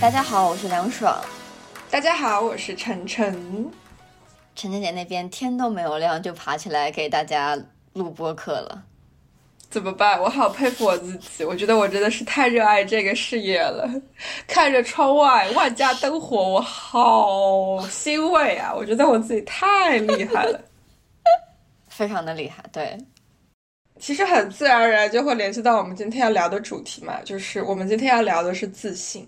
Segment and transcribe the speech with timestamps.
[0.00, 1.18] 大家好，我是梁爽。
[1.90, 3.32] 大家好，我是晨晨。
[4.54, 7.58] 晨晨姐那边天都没有亮就爬起来给大家
[7.94, 8.82] 录播课了，
[9.70, 10.20] 怎么办？
[10.20, 13.88] 我好佩服我自己，我觉得我真的是太热爱这个事业了。
[14.46, 18.74] 看着窗外万家灯火，我好欣慰啊！
[18.74, 20.60] 我觉得我自己太厉害了，
[21.88, 22.62] 非常的厉害。
[22.70, 22.98] 对，
[23.98, 29.26] 其实很自然而然就会联系到我们今天要聊的主题嘛，就是我们今天要聊的是自信。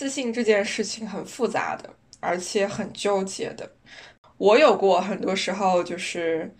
[0.00, 3.70] 自信这件事情很复杂的，而且很纠结的。
[4.38, 6.50] 我有过很多时候，就是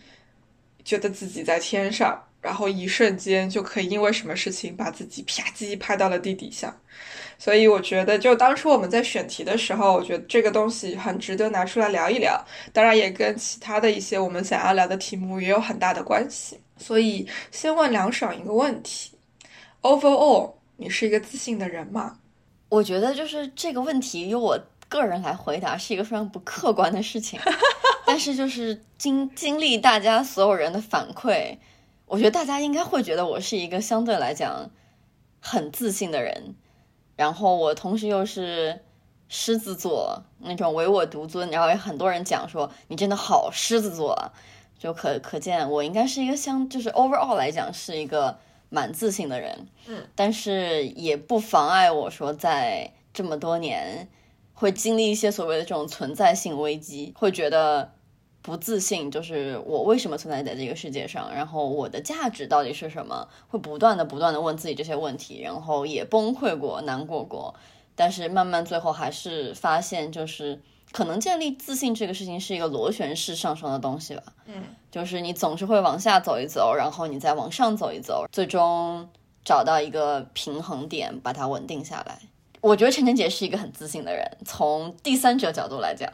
[0.85, 6.77] 觉得自己在天上，然后一瞬间就可以因为什么事情把自己啪叽拍到了地底下。
[7.39, 12.39] 所以我觉得，就当初我们在选题的时候，我觉得这个东西很值得拿出来聊一聊。
[12.75, 16.61] 当然，也跟其他的一些我们想要聊的题目也有很大的关系。
[16.77, 19.13] 所以，先问梁爽一个问题
[19.81, 22.19] ：Overall，你是一个自信的人吗？
[22.71, 27.39] 我觉得就是这个问题由我个人来回答是一个非常不客观的事情，
[28.07, 31.59] 但是就是经经历大家所有人的反馈，
[32.07, 34.71] 我觉得大家应该会觉得我是一个相对来讲
[35.41, 36.55] 很自信的人，
[37.17, 38.81] 然后我同时又是
[39.29, 44.33] 狮子座那种唯我独尊，然后有很多人讲说你真的好狮子座，啊，
[44.79, 48.39] 就可可见我应该是一个相就是 overall 来讲是一个。
[48.71, 54.09] 蛮自信的人，嗯，但是也不妨碍我说，在这么多年
[54.55, 57.93] 会经历一些所谓的这种存在性危机，会觉得
[58.43, 67.55] 不自信，就是我为什么存在在这个世界上，然后我的价值到底是什么，会不断的不断的问自己这些问题，然后也崩溃过、难过过，
[67.97, 70.61] 但是慢慢最后还是发现，就是
[70.93, 74.63] 可能建立自信这个事情是一个螺旋式上升的东西吧，嗯。
[74.91, 79.09] 就是你总是会往下走一走，然后你再往上走一走，最终
[79.45, 82.19] 找到一个平衡点，把它稳定下来。
[82.61, 86.11] 我觉得晨晨姐是一个很自信的人，从第三者角度来讲。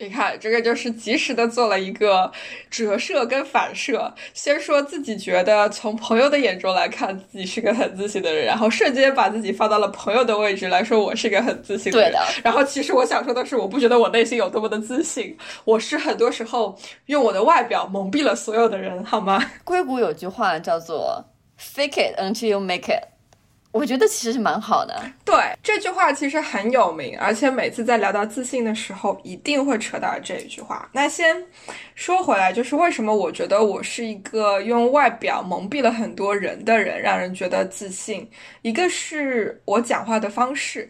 [0.00, 2.30] 你看，这个就是及时的做了一个
[2.70, 4.14] 折射跟反射。
[4.32, 12.10] 先说自己觉得从朋友的眼中来看自己是个很自信的人，然后瞬间把自己放到了朋友的位置来说我是个很自信的人。
[12.10, 12.20] 对的。
[12.44, 19.44] 然后其实我想说的是，我不觉得我内心有多么的自信，我是很多时候用我的外表蒙蔽了所有的人，好吗？
[19.64, 21.24] 硅谷有句话叫做
[21.58, 23.17] “fake it until you make it”。
[23.70, 25.00] 我觉得其实是蛮好的。
[25.24, 30.88] 对这句话其实很有名，而且每次在聊到自信的时候，一定会扯到这一句话。
[30.92, 31.36] 那先
[31.94, 38.28] 说回来，就是为什么我觉得我是一个用外表蒙蔽了很多人的人，让人觉得自信。
[38.62, 40.88] 一个是我讲话的方式。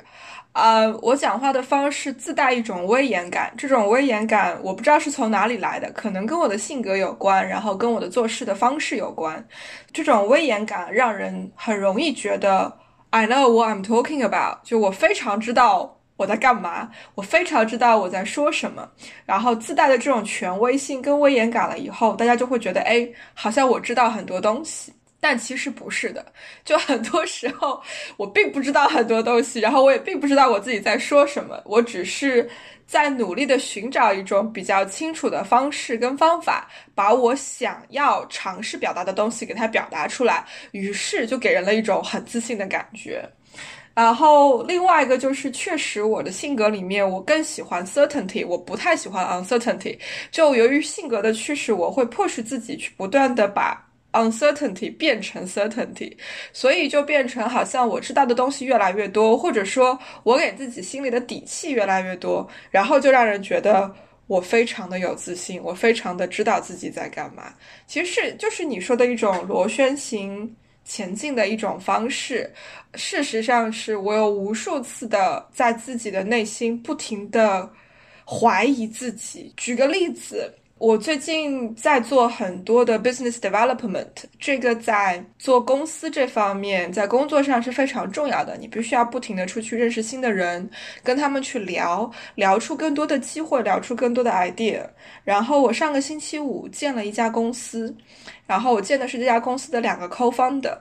[0.58, 9.46] 呃，我讲话的方式自带一种威严感，这种威严感我不知道是从哪里来的，可能跟我的性格有关，然后跟我的做事的方式有关。
[9.92, 12.76] 这种威严感让人很容易觉得
[13.10, 18.88] I know what I'm talking about，就我非常知道我在干嘛，我非常知道我在说什么。
[19.24, 24.92] 然后自带的这种权威性跟威严感了以后，大家就会觉得，哎，好像我知道很多东西。
[25.20, 26.24] 但其实不是的，
[26.64, 27.82] 就很多时候
[28.16, 32.48] 我并不知道很多东西，然后我也并不知道我自己在说什么，我只是
[32.86, 43.28] 在努力的寻找一种比较清楚的方式跟方法，把我想要尝试表达的东西给它表达出来，于是就给人了一种很自信的感觉。
[43.94, 49.98] 然后另外一个就是，确实我的性格里面，我更喜欢 certainty，我不太喜欢 uncertainty。
[50.30, 53.87] 就由于性格的驱使，我会迫使自己去不断的把。
[54.12, 56.16] Uncertainty 变成 certainty，
[56.52, 63.94] 所以就变成好像我知道的东西越来越多，或者说我给自己心里的底气越来越多，然后就让人觉得
[64.26, 67.52] 我非常的有自信，我非常的知道自己在干嘛。
[67.86, 72.50] 其实是就是你说的一种螺旋形前进的一种方式。
[72.94, 77.70] 事实上是我有无数次的在自己的内心不停的
[78.26, 79.52] 怀疑自己。
[79.56, 80.52] 举个例子。
[80.78, 84.06] 我最近在做很多的 business development，
[84.38, 88.56] 这个在做公司这方面，在工作上是非常重要的。
[88.56, 90.70] 你必须要不停的出去认识新的人，
[91.02, 94.86] 跟他们去聊，聊出更多的机会，聊出更多的 idea。
[95.24, 97.92] 然后我上个星期五见了一家公司，
[98.48, 100.76] 然后我见的是这家公司的两个 co-founder。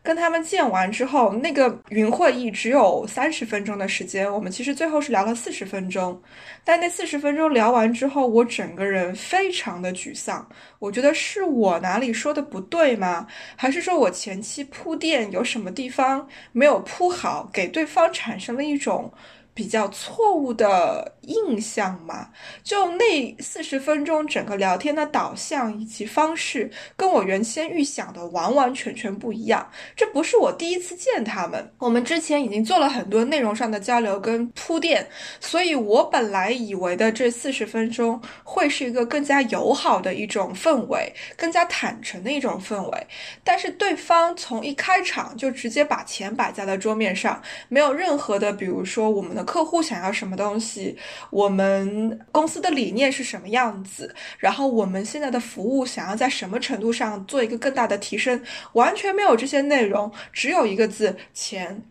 [0.00, 6.18] 跟他们见完之后，那个云会议只有三十分钟的时间，我们其实最后是聊了四十分钟。
[6.64, 10.48] 但那四十分钟聊完之后，我整个人非常的沮丧。
[10.78, 13.26] 我觉得是我哪里说的不对吗？
[13.56, 19.12] 还是说我前期铺垫有什么地方没有铺好，给对方产生了一种。
[19.58, 22.28] 比较错误的印象嘛，
[22.62, 29.68] 就那四十分钟整个聊天的导向以及方式，跟我原先预想的完完全全不一样。
[29.96, 35.04] 这不是我第一次见他们，我们之前已经做了很多内容上的交流跟铺垫，
[35.40, 43.06] 所以我本来以为的这四十分钟会是一个更加友好的一种氛围，更加坦诚的一种氛围。
[43.42, 49.47] 但是对方从一开场就直接把钱摆在了桌面上，没有任何的，比如说我们的。
[49.48, 50.94] 客户想要什么东西，
[51.30, 58.42] 我们公司的理念是什么样子，然后我们现在的服务想要在什么程度上做一个更大的提升，
[58.74, 61.82] 完全没有这些内容，只有一个字：钱。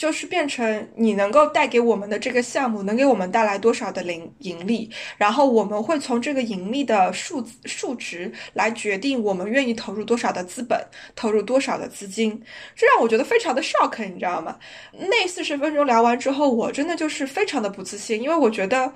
[0.00, 10.82] 就是变成你能够带给我们的这个项目能给我们带来多少的盈盈利，然后我们会从这个盈利的数数值来决定我们愿意投入多少的资本，
[11.14, 12.42] 投入多少的资金，
[12.74, 14.58] 这让我觉得非常的 shock，你知道吗？
[14.92, 18.90] 那四十分钟聊完之后，我真的就是非常的不自信，因为我觉得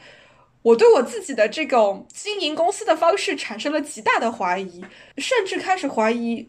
[0.63, 4.83] 我对我自己的这种经营公司的方式产生了极大的怀疑，
[5.19, 6.49] 甚至开始怀疑。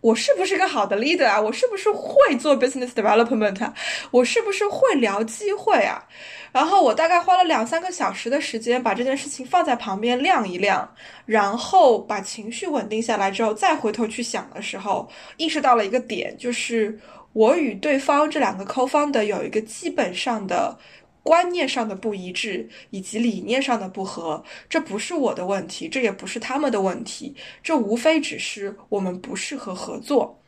[0.00, 1.40] 我是不是个好的 leader 啊？
[1.40, 3.64] 我是不是会做 business development？
[3.64, 3.74] 啊
[4.10, 6.04] 我是不是会聊机会啊？
[6.52, 10.88] 然后我大概花了两三个小时的时间，把这件事情放在旁边晾一晾，
[11.24, 16.98] 然后把情绪稳定下来之后，再回头去想的时候，意识到了一个点，就是
[17.32, 20.78] 我与对方这两个 co-founder 有一个基本上的。
[21.26, 27.34] 观念上的不一致，以及理念上的不合，这不是我的问题，这也不是他们的问题，
[27.64, 30.40] 这无非只是我们不适合合作。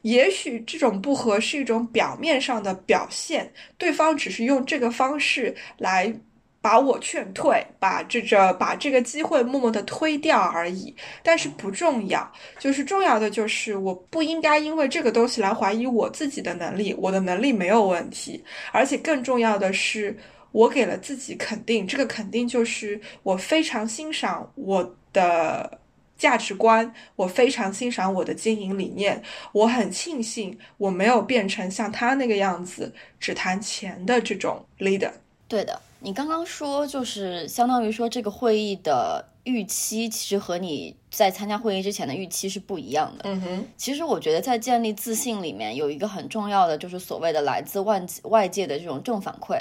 [0.00, 6.18] 也许这种不合是一种表面上的表现，对方只是用这个方式来。
[6.62, 12.32] 把我劝退，把这这把这个机会默默的推掉而已，但是不重要。
[12.60, 18.42] 就是重要的就是，我不应该因为这个东西来怀疑我自己的能力，我的能力没有问题。
[18.70, 20.16] 而且更重要的是，
[20.52, 25.78] 我给了自己肯定，这个肯定就是我非常欣赏我的
[26.16, 29.20] 价值观，我非常欣赏我的经营理念，
[29.50, 35.10] 我很庆幸我没有变成像他那个样子只谈钱的这种 leader。
[35.48, 35.80] 对的。
[36.02, 43.24] 你刚刚说，就是相当于说，这个会议的预期其实和你在参加会议之前的预期是不一样的。
[43.24, 49.60] 嗯哼，其实我觉得在建立自信里面有一个很重要的，就是所谓的来自外外界的这种正反馈，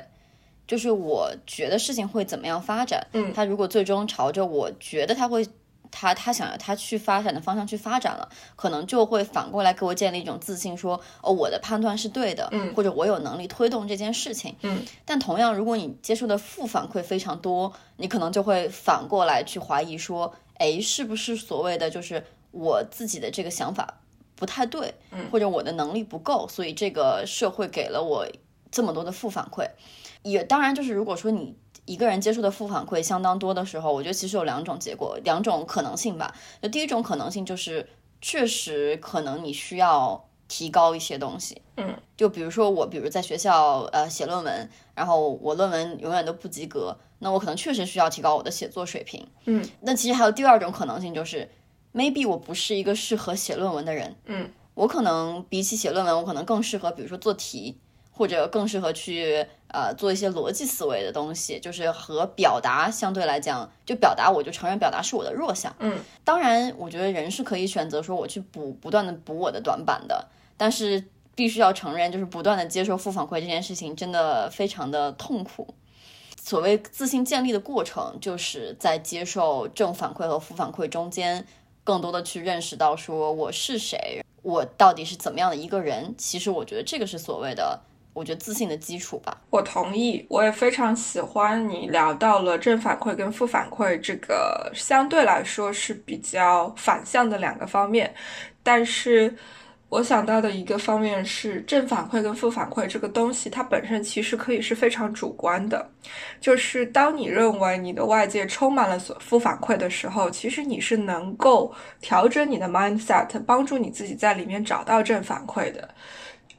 [0.68, 3.06] 就是我觉得事情会怎么样发展。
[3.14, 5.48] 嗯，他如果最终朝着我觉得他会。
[5.92, 14.84] 他他想要他去发展的方向去发展了，可能就会反过来给我建立一种自信，说哦我的判断是对的，嗯，或者我有能力推动这件事情，嗯。
[15.06, 24.00] 但同样，如果你接受的负反馈非常多，你可能就会反过来去怀疑说，哎，是不是所谓的就是我自己的这个想法
[24.36, 28.26] 不太对，嗯，或者我的能力不够，所以这个社会给了我
[28.72, 29.70] 这么多的负反馈。
[30.24, 31.56] 也当然就是如果说你。
[31.92, 36.34] 一个人接触的负反馈相当多的时候，我觉得其实有两种结果，两种可能性吧。
[36.62, 37.86] 就第一种可能性就是，
[38.22, 41.62] 确实可能你需要提高一些东西。
[41.76, 49.28] 嗯，就比如说我，比如在学校呃写论文，然后我论文永远都不及格，那我可能确实需要提高我的写作水平。
[49.46, 51.50] 嗯，那其实还有第二种可能性就是
[51.94, 54.16] maybe 我不是一个适合写论文的人。
[54.28, 57.78] 嗯，我可能比起写论文，我可能更适合，比如说做题。
[58.14, 65.74] 或者更适合去呃做一些逻辑思维的东西，就是和表达相对来讲，就表达我就承认表达是我的弱项。
[65.80, 75.74] 嗯，当然，我觉得人是可以选择说我去补不断的补我的短板的，但是必须要承认，就是不断的接受负反馈这件事情真的非常的痛苦。
[76.44, 81.46] 所谓自信建立的过程，就是在接受正反馈和负反馈中间，
[81.84, 86.14] 更多的去认识到说我是谁，我到底是怎么样的一个人。
[86.18, 87.80] 其实我觉得这个是所谓的。
[88.14, 98.14] 我觉得自信的基础吧，我同意，我也非常喜欢你聊到了正反馈跟负反馈这个相对来说是比较反向的两个方面，
[98.62, 99.34] 但是
[99.88, 105.90] 我想到的一个方面是正反馈跟负反馈这个东西，它本身其实可以是非常主观的，
[106.42, 115.90] 就是当你认为你的外界充满了负反馈的时候，其实你是能够调整你的 mindset，帮助你自己在里面找到正反馈的。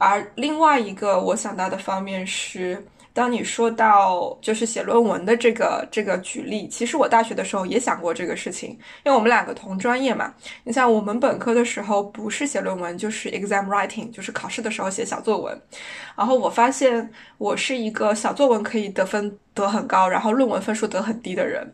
[0.03, 8.71] 而另外一个我想到的方面是，当你说到就是写论文的这个这个举例，其实我大学的时候也想过这个事情，
[9.05, 10.33] 因为我们两个同专业嘛。
[10.65, 15.61] 你像我们本科的时候，不是写论文就是 exam writing，就是考试的时候写小作文。
[16.17, 21.65] 然后我发现我是一个小作文可以得分得很高，然后论文分数得很低的人。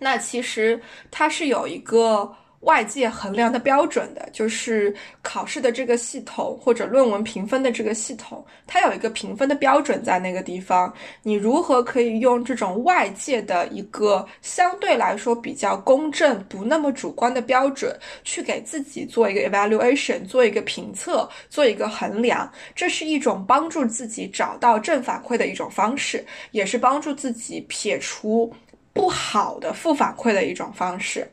[0.00, 0.80] 那其实
[1.10, 2.34] 它是有一个。
[2.60, 10.92] 外界衡量的标准的，就是考试的这个系统或者论文评分的这个系统，它有一个评分的标准在那个地方。
[11.22, 22.50] 你如何可以用这种外界的一个相对来说比较公正、不那么主观的标准，去给自己做一个 evaluation，做一个评测，做一个衡量？
[22.74, 28.52] 这是一种帮助自己找到正反馈的一种方式，也是帮助自己撇除
[28.92, 31.24] 不好的负反馈的一种方式。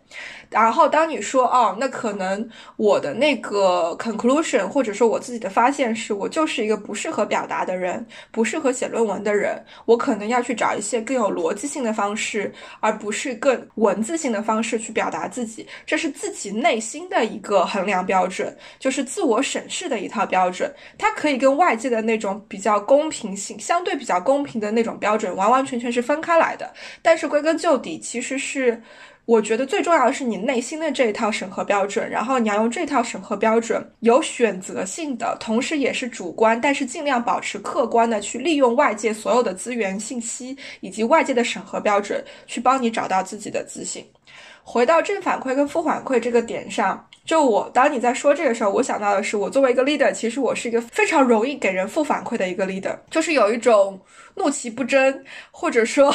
[0.50, 15.68] 然后，当你说哦，那可能我的那个 conclusion，或者说我自己的发现是，我就是一个不适合表达的人，不适合写论文的人，我可能要去找一些更有逻辑性的方式，而不是更文字性的方式去表达自己。
[15.86, 20.74] 这是自己内心的一个衡量标准，就是自我审视的一套标准。
[20.98, 26.72] 它可以跟外界的那种比较公平性、相对比较公平的那种标准完完全全是分开来的。
[27.02, 28.82] 但是归根究底，其实是。
[29.26, 44.06] 我觉得最重要的是你内心的这一套审核标准，然后你要用这套审核标准有选择性的，同时也是主观，但是尽量保持客观的去利用外界所有的资源、信息以及外界的审核标准，去帮你找到自己的自信。
[44.64, 54.00] 回到正反馈跟负反馈这个点上，就我当你在说这个时候，我想到的是，我作为一个 leader，其实我是一个非常容易给人负反馈的一个 leader，就是有一种。
[54.38, 56.14] 怒其不争，或者说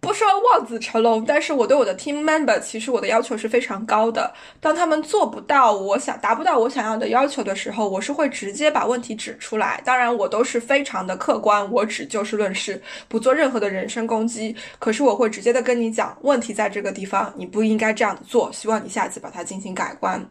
[0.00, 4.32] 不说望子成龙，但是我对我的 team member 其实我的要求是非常高的。
[4.60, 9.82] 当他们做不到我想达不到我想要的要求的时候，我是会直接把问题指出来。
[9.84, 14.54] 当然，我都是非常的客观，我只就事论事，不做任何的人身攻击。
[14.78, 20.24] 可是我会直接的跟你讲，问题在这个地方，你不应该这样做，希望你下次把它进行改观。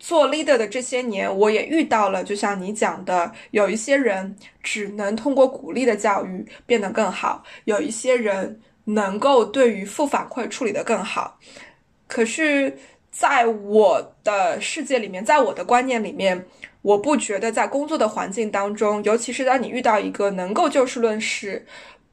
[0.00, 4.34] 做 leader 的这些年，我也遇到了，就像你讲的，有一些人
[4.64, 11.38] 只能通过鼓励的教育变得更好，有一些人能够对于负反馈处理得更好。
[12.08, 12.76] 可是，
[13.10, 16.46] 在我的世界里面，在我的观念里面，
[16.82, 21.66] 我不觉得在工作的环境当中，尤其是当你遇到一个能够就事论事。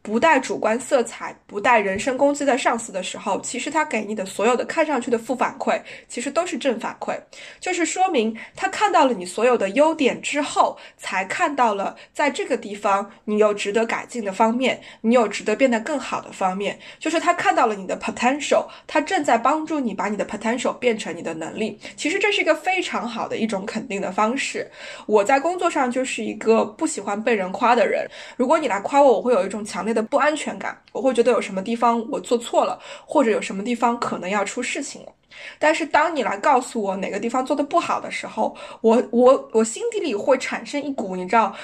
[0.03, 7.17] 不带主观色彩、不带人身攻击的上司的时候，其实他给你的所有的看上去的负反馈，其实都是正反馈，
[7.61, 21.79] 就是说明他看到了你所有的优点之后，才看到了在这个地方你有值得改进的方面，你有值得变得更好的方面，就是他看到了你的 potential，他正在帮助你把你的 potential 变成你的能力。
[21.95, 24.69] 其实这是一个非常好的一种肯定的方式。
[25.05, 28.05] 我在工作上就是一个不喜欢被人夸的人，
[28.35, 29.92] 如果你来夸我，我会有一种强烈。
[29.93, 35.11] 的不安全感，我会觉得有什么地方我做错了，或者有什么地方可能要出事情了。
[35.59, 41.55] 但是当你来告诉我哪个地方做的不好的时候，我我我心底里会产生一股你知道。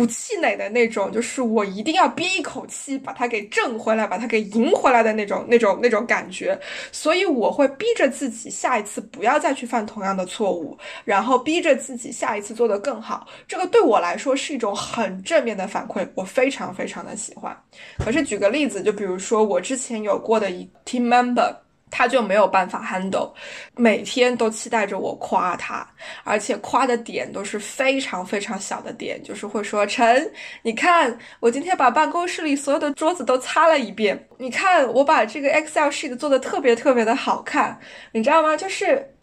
[0.00, 6.58] 不气馁的那种，就是我一定要憋一口气把它给挣回来，把它给赢回来的那种、那种、那种感觉。
[6.90, 13.26] 所以我会逼着自己下一次不要再去犯同样的错误，然后逼着自己下一次做得更好。
[13.46, 17.54] 这个对我来说是一种很正面的反馈，我非常非常的喜欢。
[17.98, 21.54] 可是举个例子，就比如说我之前有过的一 team member。
[21.90, 23.32] 他就没有办法 handle，
[23.76, 25.86] 每天都期待着我夸他，
[26.22, 30.32] 而且夸的点都是非常非常小的点，就是会说陈，
[30.62, 37.78] 你看我今天把办公室里所有的桌子都擦了一遍，你看我把这个 Excel sheet 做的特别特别的好看，
[38.12, 38.56] 你知道吗？
[38.56, 39.14] 就是，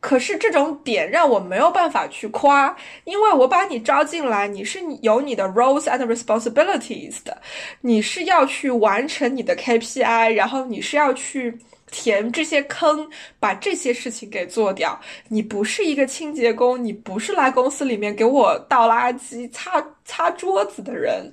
[0.00, 7.40] 可是这种点让我没有办法去夸，因为我把你招进来，你是有你的 roles and responsibilities 的，
[7.82, 11.58] 你是要去完成你的 KPI，然后你是要去。
[11.90, 15.00] 填这些坑，把这些事情给做掉。
[15.28, 21.32] 你不是一个清洁工，你不是来公司里面给我倒垃圾、擦擦桌子的人。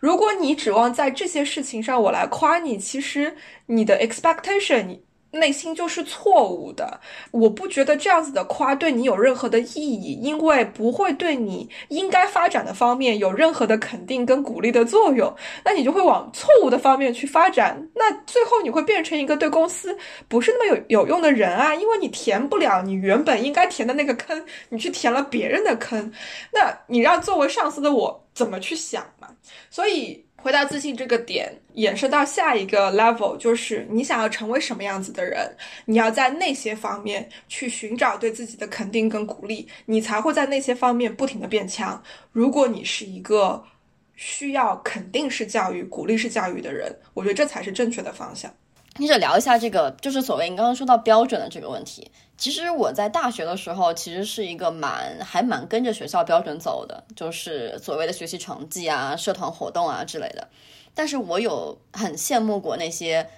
[0.00, 3.36] 如果你指望在这些事情上我来夸你，其实
[3.66, 4.98] 你的 expectation。
[5.36, 7.00] 内心就是错误的，
[7.30, 19.96] 我不觉得这样子的夸对你有任何的意义，因为不会对你应该发展的方面有任何的肯定跟鼓励的作用，那你就会往错误的方面去发展，那最后你会变成一个对公司
[20.28, 26.12] 不是那么有有用的人啊，因为你填不了你原本应该填的那个坑，你去填了别人的坑，
[26.52, 29.28] 那你让作为上司的我怎么去想嘛？
[29.70, 30.24] 所以。
[30.38, 42.02] 回到自信这个点，延伸到下一个 level，就是你想要成为什么样子的人，你要在那些方面去寻找对自己的肯定跟鼓励，你才会在那些方面不停的变强。
[42.32, 43.62] 如果你是一个
[44.14, 48.52] 需要肯定式教育、鼓励式教育的人，我觉得这才是正确的方向。
[48.98, 52.10] 接着聊一下这个，就是所谓你刚刚说到标准的这个问题。
[52.38, 60.48] 其实我在大学的时候，其实是一个蛮还蛮跟着学校标准走的，就是所谓的学习成绩啊、社团活动啊之类的。
[60.94, 63.28] 但是我有很羡慕过那些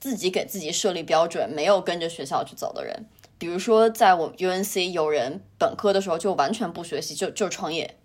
[0.00, 3.06] 自己给自己设立标准、没有跟着学校去走的人。
[3.38, 7.96] 比如说，在我 UNC 有人本科的时候就完全不学习，就就创业，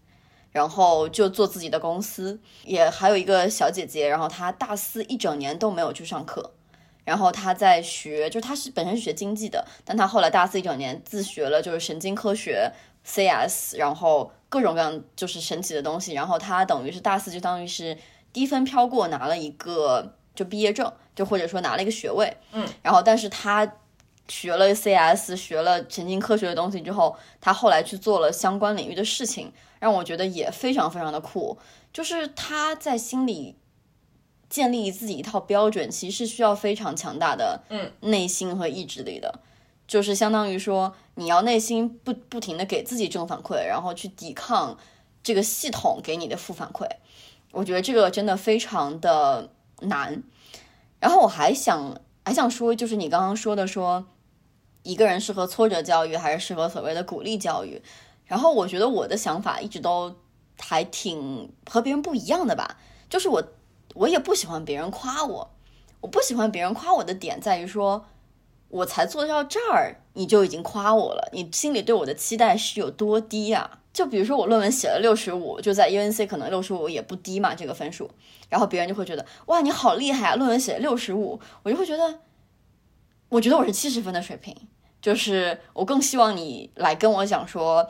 [0.51, 2.41] 然后就做自己的公司。
[2.65, 6.51] 也还有一个小姐姐，然后她大四一整年都没有去上课。
[7.03, 12.72] 然后他在学，就是他是本身是学经济的，但他后来大四一整年自学了，就是神经科学、
[13.03, 16.13] CS，然后各种各样就是神奇的东西。
[16.13, 17.98] 然后他等于是大四就当于是
[18.31, 22.38] 低分飘过，拿了一个就毕业证，就或者说拿了一个学位。
[22.51, 22.67] 嗯。
[22.84, 23.70] 然后，但是他
[24.27, 31.58] 学了 CS，学了神经科学的东西之后，他后来去做了相关领域的事情，让我觉得也非常非常的酷。
[31.91, 33.55] 就是他在心里。
[34.51, 39.39] 建立自己一套标准，其实是需要非常强大的嗯内心和意志力的，
[39.88, 44.77] 就是相当于说你要内心不不停的给自己正反馈，然后去抵抗
[45.24, 46.86] 这个系统给你的负反馈。
[47.53, 50.22] 我觉得这个真的非常的难。
[51.00, 54.05] 然后我还想还想说，就是你刚刚说的说
[54.84, 57.81] 一个人适合挫折教育还是适合所谓的鼓励教育，
[58.25, 60.13] 然后我觉得我的想法一直都
[60.60, 62.77] 还挺和别人不一样的吧，
[63.10, 63.41] 就是我。
[63.96, 65.52] 我也不喜欢别人夸我，
[66.02, 68.06] 我不喜欢别人夸我的点在于说，
[68.70, 73.80] 我才做到这儿，你就已经夸我了，你心里对我的期待是有多低呀？
[73.92, 78.10] 就比如说我论文写了六十五，就在 UNC 可能六十五也不低嘛，这个分数，
[78.50, 82.20] 然后别人就会觉得哇你好厉害啊，论文写了六十五，我就会觉得，
[83.30, 84.56] 我觉得我是七十分的水平，
[85.02, 87.88] 就是我更希望你来跟我讲说。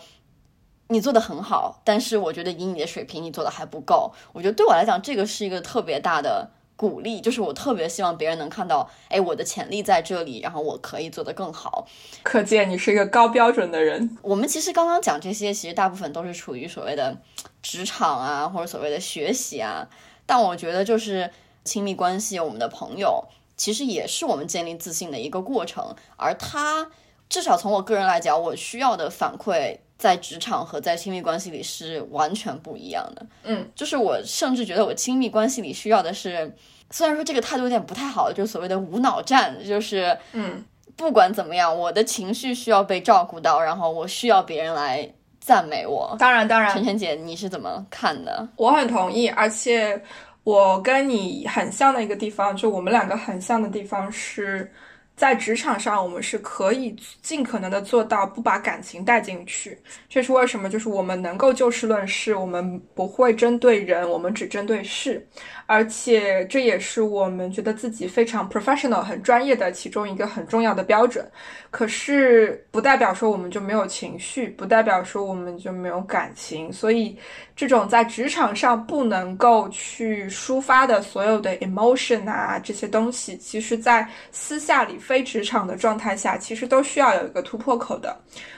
[0.92, 4.12] 你做的很好，但是我觉得以你的水平，你做的还不够。
[4.34, 11.88] 我觉得对我来讲，这个是一个特别大的鼓励，就是我特别希望别人能看到，哎，我的潜力在这里，然后我可以做得更好。
[12.24, 14.18] 可见你是一个高标准的人。
[14.22, 17.16] 我们其实刚刚讲这些，其实大部分都是处于所谓的
[17.62, 19.88] 职场啊，或者所谓的学习啊。
[20.26, 21.32] 但我觉得，就是
[21.64, 25.96] 亲密关系，我们的朋友，其实也是我们建立自信的一个过程。
[26.18, 26.92] 而他，
[27.30, 29.78] 至少从我个人来讲，我需要的反馈。
[30.02, 33.24] 在职场和在亲密关系里是完全不一样的。
[33.44, 36.52] 嗯，就是我甚至觉得我亲密关系里需要的是，
[36.90, 45.08] 虽然说这个态度有点不太好，就是所谓的无脑战，就是嗯，不管怎么样，我的情绪需要被照顾到，然后我需要别人来
[45.40, 46.16] 赞美我。
[46.18, 48.50] 当然，当然，晨晨姐，你是怎么看的？
[48.56, 50.02] 我很同意，而且
[50.44, 54.74] 我跟你很像的一个地方，就我们两个很像的地方是。
[55.22, 59.78] 在职场上，我们是可以尽可能的做到不把感情带进去。
[60.10, 60.68] 这是为什么？
[60.68, 65.24] 就是我们能够就事论事，我们不会针对人，我们只针对事。
[65.72, 71.26] 而且这也是我们觉得自己非常 professional、很专业的其中一个很重要的标准。
[71.70, 76.74] 可是不代表说我们就没有情绪，不代表说我们就没有感情。
[76.74, 77.18] 所以，
[77.56, 88.14] 这种在职场上不能够去抒发的所有的 emotion 啊这些东西，其实在私下里、非职场的状态下，其实都需要有一个突破口的。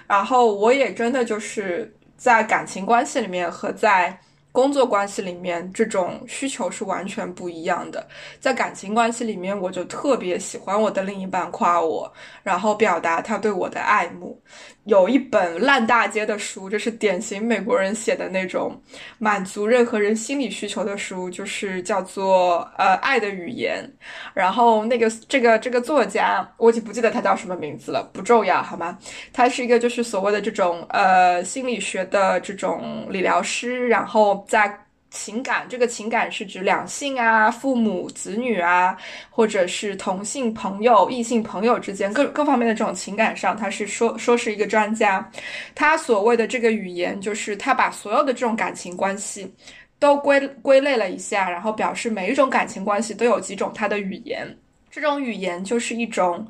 [0.08, 4.20] 然后，我也真的就是在感情关系里面和在。
[4.54, 8.08] 工作关系里面，这种需求是完全不一样的。
[8.40, 12.14] 在感情关系里面，我就特别喜欢我的另一半夸我，
[12.44, 14.40] 然后表达他对我的爱慕。
[14.86, 18.80] 有一本烂大街的书，这是典型美国人写的那种
[19.18, 23.84] 满足任何人心理需求的书，就是叫做呃《爱的语言》。
[24.34, 28.98] 然后那个这个这个作家，我已经不记得他叫什么名字了，不重要，好吗？
[29.32, 34.83] 他是一个就是所谓的这种呃心理学的这种理疗师，然后在。
[35.14, 38.98] 情感，这个情感是指两性啊、父母、子女啊，
[39.30, 45.32] 或者是同性朋友、异性朋友之间各各方面的这种情感上，他是说说是一个专家。
[45.76, 49.50] 他所谓的这个语言，就是他把所有的这种感情关系
[50.00, 54.48] 都归归类了一下，然后表示每一种感情关系都有几种他的语言。
[54.90, 56.46] 这种语言就是一种。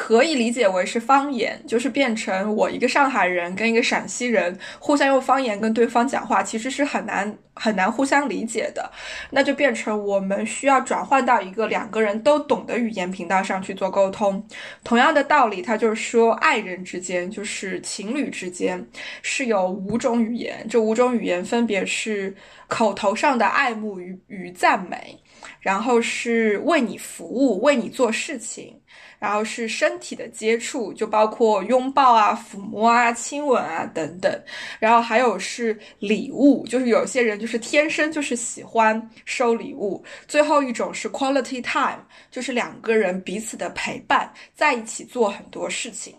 [0.00, 8.88] 可以理解为是方言，就是变成我一个上海人跟一个陕西人互相用方言跟对方讲话，其实是很难很难互相理解的。
[9.28, 14.40] 那就变成我们需要转换到一个两个人都懂的语言频道上去做沟通。
[14.84, 18.82] 同样的道理，他就是说，爱人之间，就是情侣之间，
[19.22, 20.64] 是有五种语言。
[20.70, 22.32] 这五种语言分别是
[22.68, 25.18] 口头上的爱慕与与赞美，
[25.60, 28.80] 然后是为你服务，为你做事情。
[29.18, 34.42] 然后是身体的接触，就包括拥抱啊、抚摸啊、亲吻啊等等。
[34.78, 40.02] 然后还有是礼物，就是有些人就是天生就是喜欢收礼物。
[40.26, 42.00] 最后一种是 quality time，
[42.30, 46.14] 就是两个人彼此的陪伴，在一起做很多事情。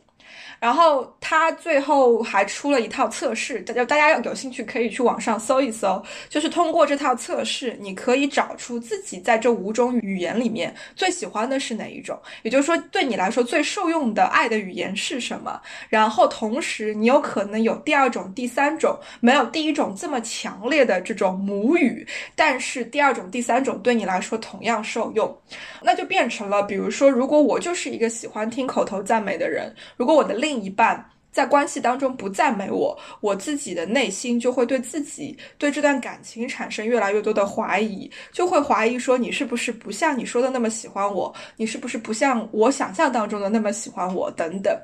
[0.59, 6.01] 然后他最后还出了一套测试，大家大家要有兴趣可以去网上搜一搜。
[6.27, 15.61] 就是通过这套测试，你可以找出自己在这五种语言里面最喜欢的是哪一种，也就是说对你来说最受用的爱的语言是什么。
[15.87, 25.35] 然后同时你有可能有第二种、第三种，没有第一种这么强烈的这种母语，但是第二种、第三种对你来说同样受用。
[25.81, 44.77] 那就变成了，比如说，如果我就是一个喜欢听口头赞美的人，如果我的另一半在关系当中不赞美我，我自己的内心就会对自己对这段感情产生越来越多的怀疑，就会怀疑说你是不是不像你说的那么喜欢我，你是不是不像我想象当中的那么喜欢我等等。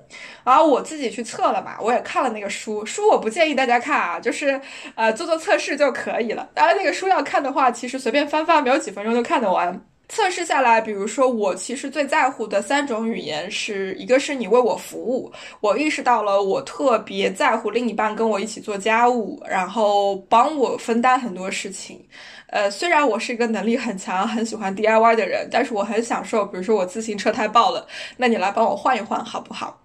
[0.45, 4.61] 然后我自己去测了嘛，我也看了那个书，书我不建议大家看啊，就是
[4.95, 6.49] 呃做做测试就可以了。
[6.53, 9.85] 当然那个书要看的话，其实随便翻翻，没有几分钟就看得完。
[10.07, 21.99] 测试下来，比如说我其实最在乎的三种语言是一个是你为我服务，我意识到了我特别在乎另一半跟我一起做家务，然后帮我分担很多事情。
[22.47, 27.85] 呃，虽然我是一个能力很强、很喜欢 DIY 的人，但是我很享受，比如说我自行车胎爆了，
[28.17, 29.81] 那你来帮我换一换好不好？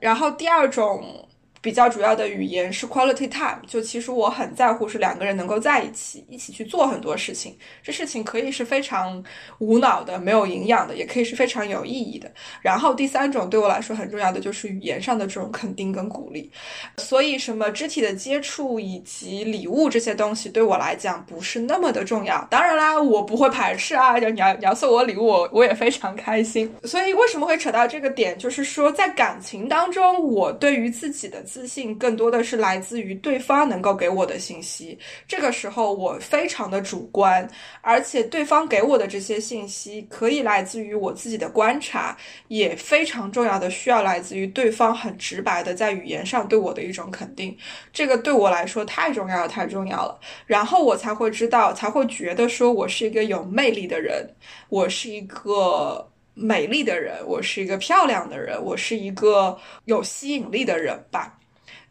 [0.00, 1.23] 然后第二种。
[1.64, 7.56] 比较主要的语言是 quality time，就其实我很在乎是两个人能够在一起，一起去做很多事情。
[7.82, 9.24] 这事情可以是非常
[9.60, 12.30] 无脑的、没有营养的，也可以是非常有意义的。
[12.60, 16.52] 然后第三种对我来说很重要的就是语言上的这种肯定跟鼓励。
[16.98, 22.46] 所以什么肢体的接触以及礼物这些东西对我来讲不是那么的重要。
[22.50, 26.70] 当然啦，我不会排斥啊，就你要你要送我礼物，我我也非常开心。
[26.84, 31.42] 所以为什么会扯到这个点，就是说在感情当中，我对于自己的。
[31.54, 37.48] 自信更多的是来自于对方能够给我的信息，这个时候我非常的主观，
[37.80, 42.16] 而且对方给我的这些信息可以来自于我自己的观察，
[42.48, 47.56] 也非常重要的需要来自于对方很直白的在语言上对我的一种肯定，
[47.92, 54.28] 这个对我来说太重要了，太重要了，然后我才会知道，才会觉得说我是一个有魅力的人，
[54.68, 56.10] 我是一个。
[56.36, 61.38] 美丽的人，我是一个漂亮的人，我是一个有吸引力的人吧。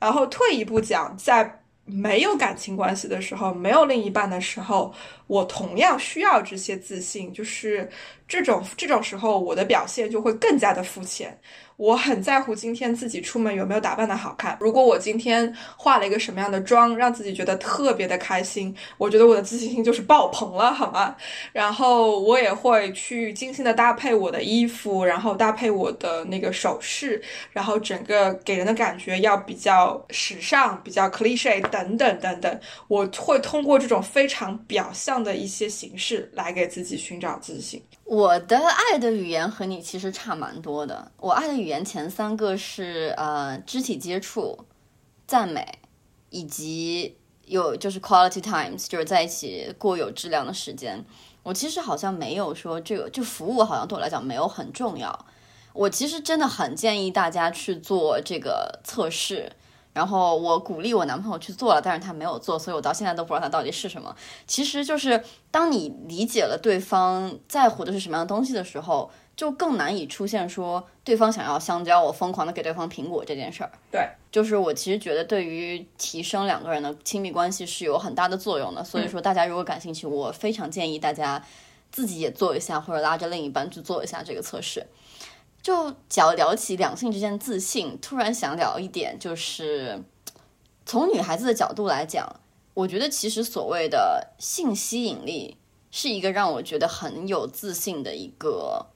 [0.04, 4.94] 然后退一步讲，在没有感情关系的时候，没有另一半的时候，
[5.28, 7.34] 我同样需要这些自信。
[7.34, 7.90] 就是
[8.28, 11.38] 这种这种时候，我的表现就会更加的肤浅。
[11.76, 14.56] 我很在乎今天自己出门有没有打扮的好看。
[14.62, 21.16] 如果我今天化了一个什么样的妆，让自己觉得特别的开心，我觉得我的自信心就是爆棚了，好吗？
[21.52, 27.20] 然后我也会去精心的搭配我的衣服，然后搭配我的那个首饰，
[27.52, 32.60] 然后整个给人的感觉要比较时尚，比较 cliche 等等等等。
[32.88, 37.84] 我会通过这种非常表象这样的一些形式来给自己寻找自信。
[38.04, 41.12] 我的爱的语言和你其实差蛮多的。
[41.18, 44.58] 我爱的语言前三个是呃肢体接触、
[45.28, 45.64] 赞美，
[46.32, 51.06] 以及有就是 quality times，就是在一起过有质量的时间。
[51.44, 55.28] 我其实好像没有说这个，就服务好像对我来讲没有很重要。
[55.74, 59.52] 我其实真的很建议大家去做这个测试。
[59.94, 64.16] 然后我鼓励我男朋友去做了，但是他没有做，所以我到现在都不知道他到底是什么。
[64.48, 73.72] 其实就是当你理解了对方在乎的是什么样的东西的时候，就更难以出现说对方想要香蕉，我疯狂的给对方苹果这件事儿。
[73.92, 78.84] 对，就是我其实觉得对于提升两个人的亲密关系是有很大的作用的。
[78.84, 81.44] 所以说大家如果感兴趣，我非常建议大家
[81.92, 84.86] 自己也做一下，或者拉着另一半去做一下这个测试。
[85.64, 90.04] 就聊聊起两性之间自信，突然想聊一点，就是
[90.86, 92.42] 从女孩子的角度来讲，
[92.74, 95.56] 我觉得其实所谓的性吸引力
[95.90, 98.88] 是一个让我觉得很有自信的一个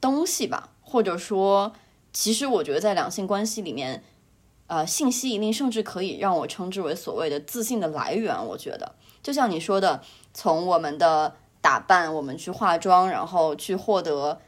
[0.00, 1.72] 东西吧，或者说，
[2.12, 4.04] 其实我觉得在两性关系里面，
[4.68, 8.32] 呃，性吸引力甚至可以让我称之为所谓的自信的来源。
[8.46, 10.00] 我觉得，就像你说的，
[10.32, 14.40] 从我们的打扮，我们去化妆，然后去获得。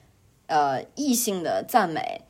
[0.47, 2.21] 呃，异性的赞美，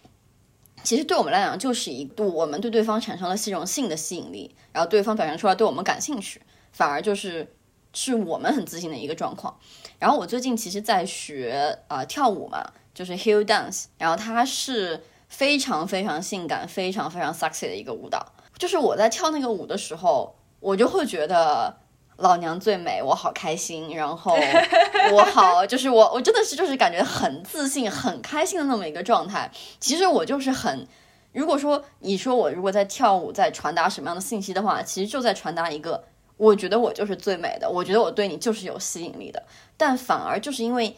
[0.82, 6.40] 其实对我们来讲就是一度我们对对方产生了一种性的吸引力，然后对方表现出来对我们感兴趣，
[6.72, 7.54] 反而就是
[7.92, 9.58] 是我们很自信的一个状况。
[9.98, 18.24] 然后我最近其实在学啊跳舞嘛，就是 heel dance，然后它是非常非常性感、非常非常 sexy 的一个舞蹈。
[18.58, 21.76] 就是我在跳那个舞的时候，我就会觉得
[22.18, 24.36] 老娘最美，我好开心，然后
[25.12, 29.50] 我好，就是我，我真的是就是感觉很自信、很开心的那么一个状态。
[29.80, 30.86] 其实我就是很，
[31.32, 36.04] 如果说你说我如果在跳舞，在传达什么样的信息的话，其实就在传达一个，
[36.36, 39.42] 我觉得我就是最美的，我觉得我对你就是有吸引力的。
[39.76, 40.96] 但反而就是因为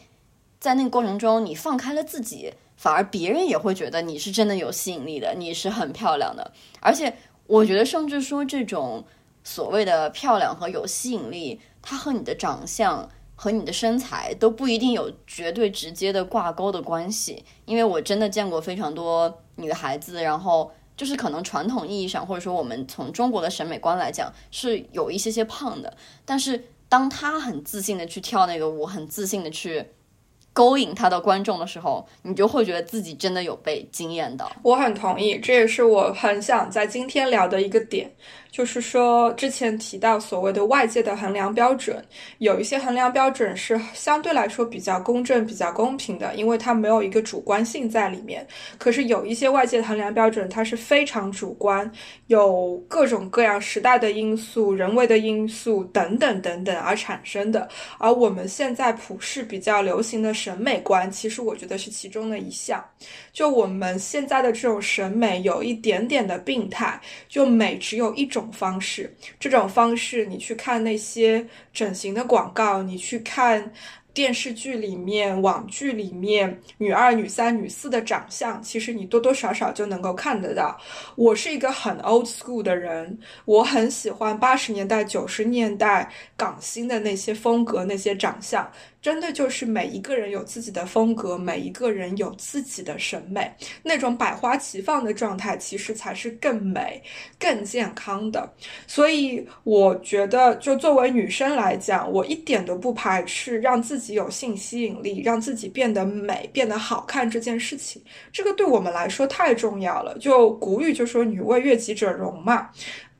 [0.59, 6.51] 在那个过程中，你放开了自己，反而别人也会觉得你是真的有吸引力的，你是很漂亮的。
[6.79, 9.03] 而且我觉得，甚至说这种。
[9.47, 17.45] 所谓的漂亮和有吸引力，它和你的长相和你的身材都不一定有绝对直接的挂钩的关系。
[17.63, 25.95] 因为我真的见过非常多女孩子，然后就是可能传统意义上，或者说我们从中国的审美观来讲，是有一些些胖的。
[26.25, 29.85] 但是当她很自信的去跳那个舞，很自信的去。
[30.53, 34.51] 勾引他的观众的时候，你就会觉得自己真的有被惊艳到。
[34.63, 38.11] 我很同意，这也是我很想在今天聊的一个点，
[38.57, 42.03] 就是说之前提到所谓的外界的衡量标准，
[42.39, 48.47] 有一些衡量标准是相对来说比较公正、比较公平的，因为它没有一个主观性在里面。
[48.79, 51.89] 可是有一些外界的衡量标准，它是非常主观，
[52.25, 57.69] 有各种各样时代的因素、人为的因素等等等等而产生的。
[57.99, 60.33] 而我们现在普世比较流行的。
[60.33, 62.83] 审美观其实我觉得是其中的一项，
[63.31, 73.71] 就我们现在的这种审美有一点点的病态，就美只有一种方式，这种方式你去看那些整形的广告，你去看。
[74.13, 80.75] 电视剧里面、网剧里面，女二、女三、女四的长相，其实你多多少少就能够看得到。
[81.15, 88.67] 我是一个很 old school 的人，我很喜欢八十年代、九十年代港星的那些风格、那些长相，
[89.01, 93.49] 真的就是每一个人有自己的风格，每一个人有自己的审美，
[93.83, 97.01] 那种百花齐放的状态，其实才是更美、
[97.39, 98.51] 更健康的。
[98.87, 104.17] 所以我觉得，就作为女生来讲，我一点都不排斥让自己。
[104.17, 110.17] 有性吸引力，让自己变得美、变得好看这件事情，这个对我们来说太重要了。
[110.17, 112.71] 就古语就说“女为悦己者容”嘛。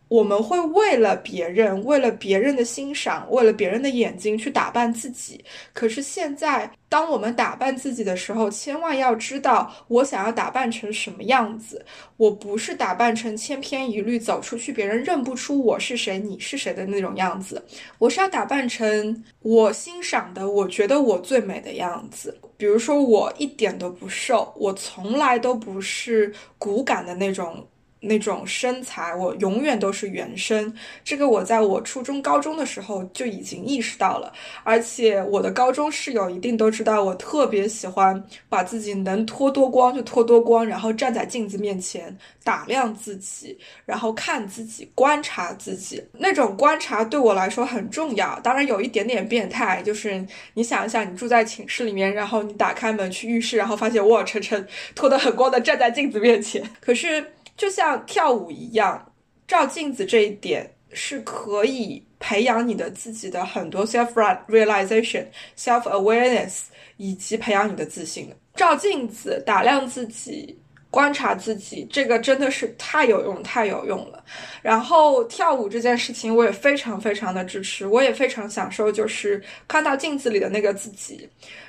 [0.08, 5.44] 我们会为了别人，为了别人的欣赏，为了别人的眼睛去打扮自己。
[5.74, 11.86] 可是现在，当我们打扮自己的时候，千万要知道，我想要打扮成什么样子。
[12.16, 17.64] 我不是打扮成千篇一律，走出去别人认不出我是谁，你是谁的那种样子。
[17.98, 22.40] 我是要打扮成我欣赏的，我觉得我最美的样子。
[22.56, 27.68] 比如说，我一点都不瘦，我从来都不是骨感的那种。
[28.00, 30.74] 那种身材，我永远都是原身。
[31.04, 34.32] 这个我在我初中、高中的时候就已经意识到了，
[34.64, 46.04] 而且我的高中室友一定都知道，我特别喜欢把自己能脱多光就脱多光，然后站在镜子面前打量自己，然后看自己、观察自己。
[46.14, 57.26] 那种观察对我来说很重要，当然有一点点变态，就是你想一想，你住在寝室里面，然后你打开门去浴室，然后发现哇，晨晨脱得很光的站在镜子面前，可是。
[57.58, 59.12] 就像跳舞一样，
[59.48, 64.14] 照镜子这一点是可以培养你的自己的很多 self
[64.48, 65.26] realization、
[65.58, 66.66] self awareness，
[66.98, 68.36] 以及培养你的自信的。
[68.54, 70.56] 照镜子、打量自己、
[70.92, 74.24] 观察自己，这个真的是太有用、太有用了。
[74.62, 81.28] 然后跳舞这件事情，我也非常非常的支持，我也非常享受，就是看到镜子里的那个自己。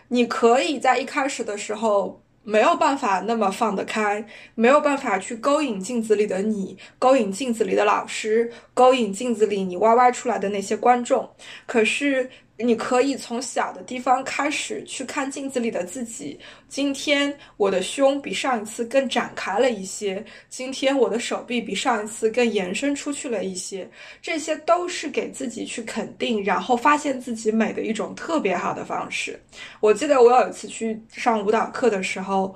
[0.09, 2.23] 你可以在一开始的时候。
[2.49, 11.31] 没有办法那么放得开，没有办法去勾引镜子里的你，勾引镜子里的老师，勾引镜子里你歪歪出来的那些观众。
[11.67, 12.31] 可是。
[12.61, 16.39] 你可以从小的地方开始去看镜子里的自己。
[16.69, 23.89] 今天我的胸比上一次更展开了一些，今天我的手臂比上一次更延伸出去了一些，
[24.21, 29.41] 这些都是给自己去肯定，然后发现自己美的一种特别好的方式。
[29.79, 32.53] 我记得我有一次去上舞蹈课的时候，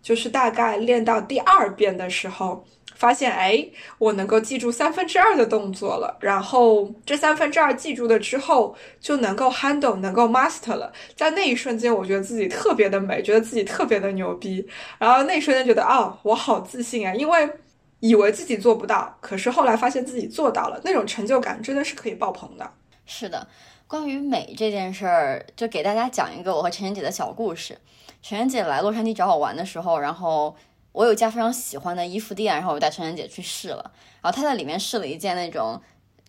[0.00, 2.64] 就是大概练到第二遍的时候。
[3.02, 10.92] 发现哎，我能够记住三分之二的动作了，然后这三分之二记住了之后，就能够 handle，能够 master 了。
[11.16, 14.64] 在那一瞬间，我觉得自己特别的美，觉得自己特别的牛逼。
[15.00, 17.50] 然后那一瞬间觉得哦，我好自信啊，因为
[17.98, 22.70] 以为自己做不到，可是后来发现自己做到了，那种成就感真的是可以爆棚的。
[23.04, 23.48] 是的，
[23.88, 27.76] 关于美这件事儿，就给大家讲一个我和晨晨姐的小故事。
[28.22, 30.54] 晨晨姐来洛杉矶找我玩的时候，然后。
[30.92, 35.80] 我有一家非常喜欢的衣服店，然后我带晨晨姐去试了，然后她在里面试了一件那种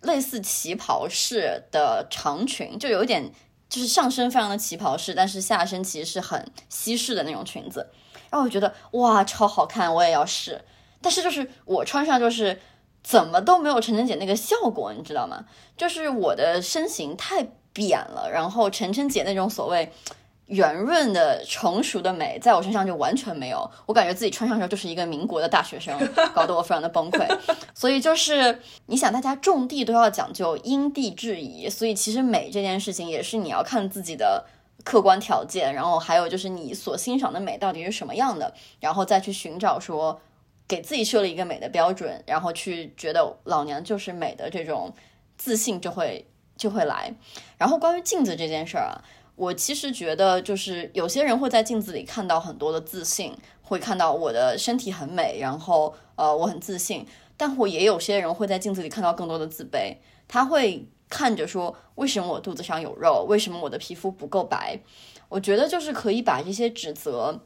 [0.02, 3.30] 类似旗袍式的长裙，就有一点
[3.68, 7.90] 就是上身非常的旗袍式，但是下身其实是很西式的那种裙子，
[8.30, 10.64] 然后我觉得哇超好看，我也要试，
[11.02, 12.58] 但是就是我穿上就是
[13.02, 15.44] 怎么都没有晨晨姐那个效果，你知道吗？
[15.76, 19.92] 就是我的身形太扁了，然后晨晨姐那种所谓。
[20.46, 23.70] 圆润的成熟的美，在我身上就完全没有。
[23.86, 25.98] 我感觉自己穿上时候就是一个民国的大学生，
[26.34, 27.26] 搞得我非常的崩溃。
[27.74, 34.44] 所以就是你想，大家种地都要讲究因地制宜，所以其实美这件事情也是你要看自己的
[34.84, 40.20] 客观条件，然后还有就是你所欣赏的美到底是什么样的，然后再去寻找说
[40.68, 44.92] 给自己设了一个美的标准，然后去觉得老娘就是美的这种
[45.38, 46.28] 自信就会
[46.58, 47.14] 就会来。
[47.56, 49.00] 然后关于镜子这件事儿啊。
[49.36, 57.06] 我其实觉得，就是有些人会在镜子里看到很多的自信，会看到我的身体很美，然后呃我很自信。
[57.36, 59.96] 但我也有些人会在镜子里看到更多的自卑，
[60.28, 63.26] 他会看着说，为什么我肚子上有肉？
[63.28, 64.78] 为什么我的皮肤不够白？
[65.28, 67.40] 我觉得就是可以把这些指责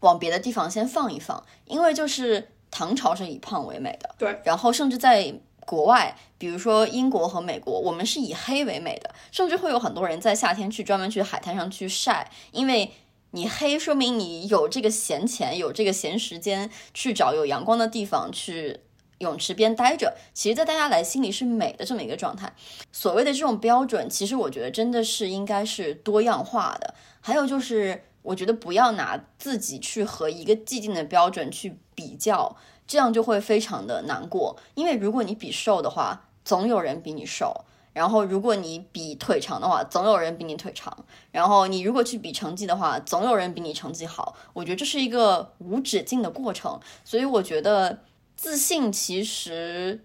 [0.00, 5.40] 往别的地方先放一放，因为就是唐朝是以胖为美的，对，然后甚至在。
[5.66, 12.90] 国外，比如说英国和美国，我们是以黑为美的，甚至会有很多人在夏天去专门去海滩上去晒，因为
[13.32, 18.80] 你黑说明你有这个闲钱，有这个闲时间去找有阳光的地方去
[19.18, 20.16] 泳池边待着。
[20.34, 22.52] 其实，在大家来心里是美的这么一个状态。
[22.90, 26.94] 所谓的这种标准，其实我觉得真的是应该是多样化的。
[27.20, 32.56] 还有就是，我觉得不要拿自己去和一个既定的标准去比较。
[32.90, 37.46] 这样就会非常的难过，因为如果你比瘦的话，总有人比你瘦；
[37.92, 40.92] 然后如果你比腿长的话，总有人比你腿长；
[41.30, 44.34] 然后你如果去比成绩的话，总有人比你成绩好。
[44.52, 48.00] 我觉得这是一个无止境的过程，所以我觉得
[48.34, 50.04] 自信其实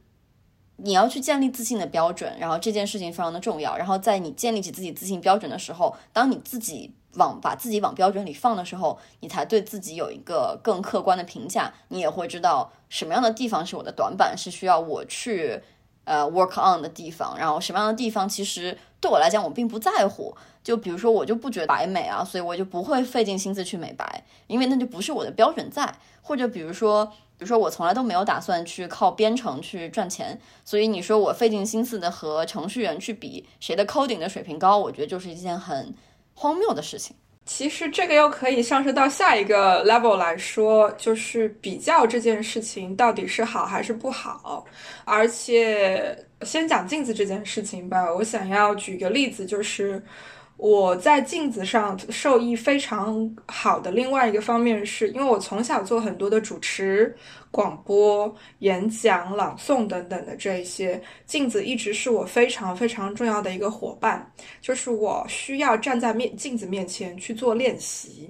[0.75, 3.75] 你要去建立自信的标准，然后这件事情非常的重要。
[3.75, 6.93] 然后在你建立起自己自信标准的时候，当你自己。
[7.15, 11.73] 往把自己往标准里放的时候，你才对自己有一个更客观的评价。
[11.89, 15.61] 你也会知道什么样的地方是我的短板，是需要我去
[16.03, 17.37] 呃 work on 的地方。
[17.37, 20.35] 然后什么样的地方其实对我来讲我并不在乎。
[20.63, 25.95] 就比如说我就不觉得白美啊，所以我就不会费尽心思去美白，因为那就不是我的标准在。
[26.23, 35.93] 或者比如说，比如说我从来都没有打算去靠编程去赚钱，所以你说我费尽心思的和程序员去比谁的 coding 的水平高，我觉得就是一件很。
[36.35, 44.65] 荒谬的事情，其实这个又可以上升到下一个 level 来说，就是比较这件事情到底是好还是不好。
[45.05, 50.03] 而且先讲镜子这件事情吧，我想要举个例子，就是。
[50.57, 57.13] 我在镜子上受益非常好的另外一个方面，是因为我从小做很多的主持、
[57.55, 68.29] 广播、演讲、朗诵等等的这一些，镜子一直是我非常非常重要的一个伙伴，就是我需要站在面镜子面前去做练习。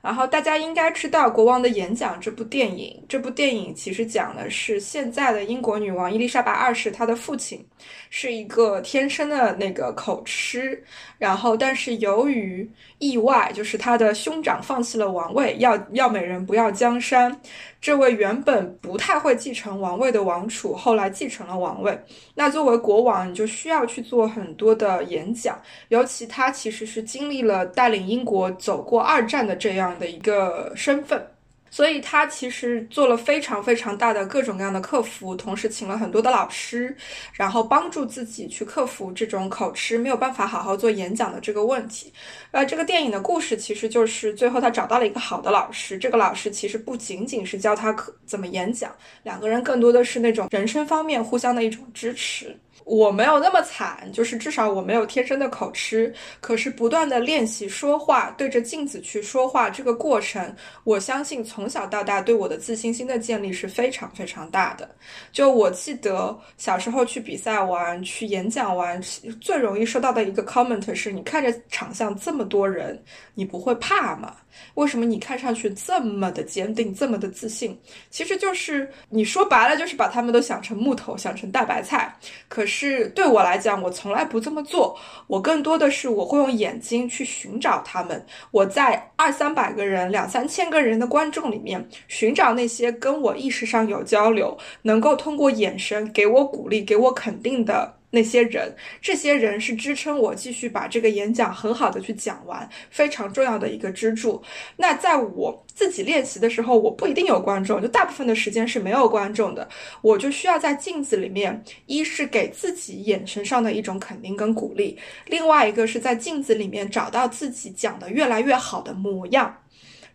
[0.00, 3.04] 然后大家应该知道《国王的演讲》这部电影。
[3.08, 7.66] 这部电影其实讲的是现在的英国女王伊丽莎白二世，她的父亲
[8.08, 10.80] 是一个天生的那个口吃，
[11.18, 17.40] 然后但是由于意外，就是他的兄长放弃了王位，要要美人不要江山。
[17.80, 21.96] 这位原本不太会继承王位的王储，后来继承了王位。
[22.34, 25.56] 那作为国王，你就需要去做很多的演讲，
[25.88, 31.24] 尤其他其实是经历了带领英国走过二战的这样的一个身份。
[31.70, 36.96] 所以他其实做了非常非常大的各种各样的克服，同时请了很多的老师，
[37.32, 42.12] 然后帮助自己去克服这种口吃没有办法好好做演讲的这个问题。
[42.50, 52.56] 呃，这个电影的故事其实就是最后他找到了一个好的老师，这个老师其实不仅仅是教他可怎么演讲，两个人更多的是那种人生方面互相的一种支持。
[52.88, 56.10] 我没有那么惨，就是至少我没有天生的口吃。
[56.40, 64.88] 可是不断的练习说话，对着镜子去说话，这个过程，我相信从小到大对我的自信心的建立是非常非常大的。
[65.30, 68.98] 就我记得小时候去比赛完、去演讲完，
[69.38, 72.98] 最容易收到的一个 comment 是：你看着场上这么多人，
[73.34, 74.34] 你不会怕吗？
[74.74, 77.78] 为什么你看上去这么的坚定，这么的自信？
[78.10, 82.16] 其实就是你说白了，就是把他们都想成木头，想成大白菜。
[82.48, 84.98] 可是对我来讲，我从来不这么做。
[85.26, 88.24] 我更多的是我会用眼睛去寻找他们。
[88.50, 97.97] 我在二三百个人、两三千个人的观众里面，寻找那些跟我意识上有交流，能够通过眼神给我鼓励、给我肯定的。
[98.10, 104.42] 那些人，这些人是支撑我继续把这个演讲很好的去讲完，非常重要的一个支柱。
[104.76, 109.68] 那在我自己练习的时候，我不一定有观众，就大部分的时间是没有观众的，
[110.00, 119.54] 我就需要在镜子里面，一是给自己眼神上的一种肯定跟鼓励，另外一个是在镜子里面找到自己讲的越来越好的模样。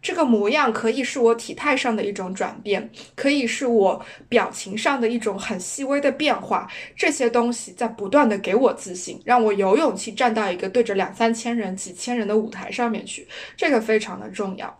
[0.04, 6.70] 这个模样可以是我体态上的一种转变，可以是我表情上的一种很细微的变化。
[6.94, 13.26] 这些东西在不断的给我自信，让我有勇气站到一个对着两三千人、几千人的舞台上面去，
[13.56, 14.78] 这个非常的重要。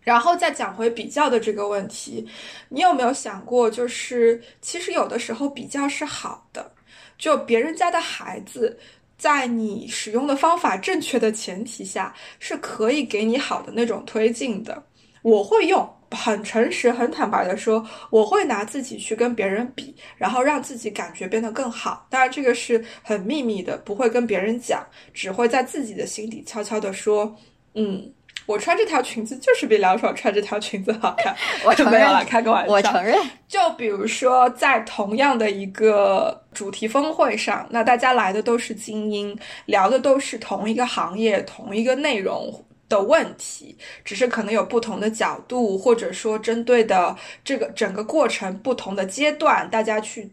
[0.00, 2.28] 然后再讲回比较的这个问题，
[2.68, 6.72] 你有没有想过，就是其实有的时候比较是好的，
[7.16, 8.76] 就别人家的孩子。
[9.16, 14.82] 在你使用的方法正确的前提下，是可以给你好的那种推进的。
[15.22, 22.06] 我会用，很诚实、很坦白的说，我会拿自己去跟别人比，然后让自己感觉变得更好。
[22.10, 27.36] 当然，这个是很秘密的，不会跟别人讲，只会在自己的心底悄悄的说，
[27.74, 28.12] 嗯。
[28.46, 31.34] 我穿这条裙子就是比梁爽穿这条裙子好看。
[31.66, 32.72] 我承认了，开个玩笑。
[32.72, 33.18] 我承认。
[33.48, 39.36] 就比如说，在同样的一个主题峰会上，那大家来的都是精英，
[39.66, 50.30] 聊的都是同一个行业、同一个内容的问题，只是可能有不同的角度，或者说针对的这个整个过程不同的阶段，大家去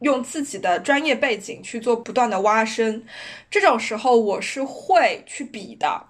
[0.00, 3.04] 用自己的专业背景去做不断的挖深。
[3.50, 6.00] 这种时候，我是会去比的。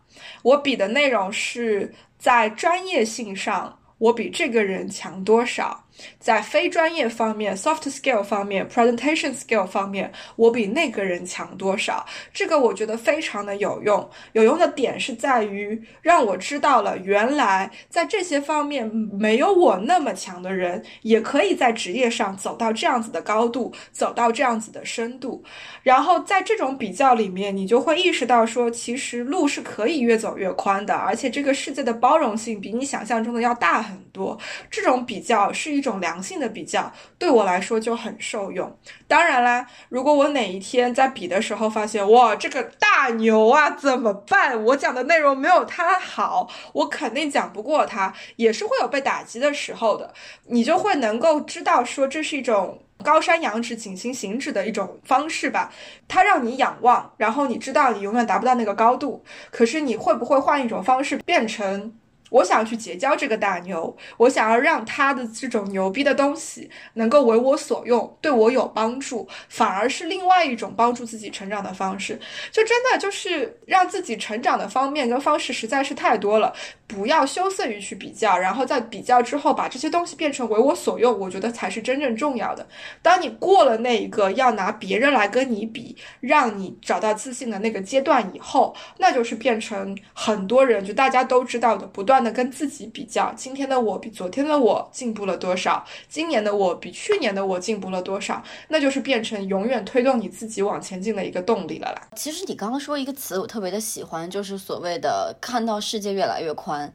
[0.43, 5.86] 我比的内容是在专业性上，我比这个人强多少。
[6.19, 12.05] 在非专业方面，soft skill 方面，presentation skill 方面，我比那个人强多少？
[12.35, 14.07] 这个我觉得非常的有用。
[14.35, 25.43] 有用的点是在于让我知道了，原来在这些方面没有我那么强的人，也可以在职业上走到这样子的高度，走到这样子的深度。
[25.83, 34.39] 然后在这种比较里面，你就会意识到说，其实路是可以越走越宽的，而且这个世界的包容性比你想象中的要大很多。
[34.71, 35.86] 这种比较是一。
[35.91, 38.77] 种良性的比较对我来说就很受用。
[39.09, 44.63] 当然啦，如果我哪一天在比的时候发现哇，这个大牛啊，怎么办？
[44.65, 50.13] 我讲的内容没有他好，我肯定讲不过他，也是会有被打击的时候的。
[50.47, 55.73] 你就会能够知道说，这是一种高山仰止、景行行止的一种方式吧。
[56.09, 61.95] 它让你仰望，然后你知道你永远达不到那个高度，可是你会不会换一种方式变成？
[62.31, 72.19] 我想要去结交这个大牛，我想要让他的这种牛逼的东西能够为我所用，对我有帮助，反而是另外一种帮助自己成长的方式。
[72.51, 76.53] 就真的就是让自己成长的方面跟方式实在是太多了，
[76.89, 82.67] 不要羞涩于去比较，然后在比较之后把这些东西变成为我所用，我觉得才是真正重要的。
[83.03, 92.16] 当你过了那一个要拿别人来跟你比，让你找到自信的那个阶段以后，那就是变成很多人就大家都知道的不断。
[92.23, 95.85] 的跟自己比较，今天的我比昨天的我进步了多少？
[96.09, 98.43] 今年的我比去年的我进步了多少？
[98.69, 102.09] 那就是变成永远推动你自己往前进的一个动力了啦。
[102.17, 106.93] 其实你刚刚说一个词，我特别的喜欢，就是所谓的看到世界越来越宽。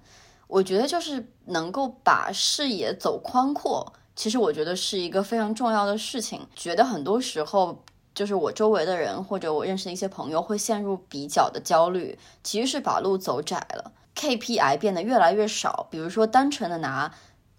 [0.47, 6.45] 我觉得就是能够把视野走宽阔，其实我觉得是一个非常重要的事情。
[6.55, 7.81] 觉得很多时候，
[8.13, 13.93] 就是我周围的人或者我认识的一些朋友会陷入比较的焦虑，其实是把路走窄了。
[14.15, 17.13] KPI 变得越来越少，比如说单纯的拿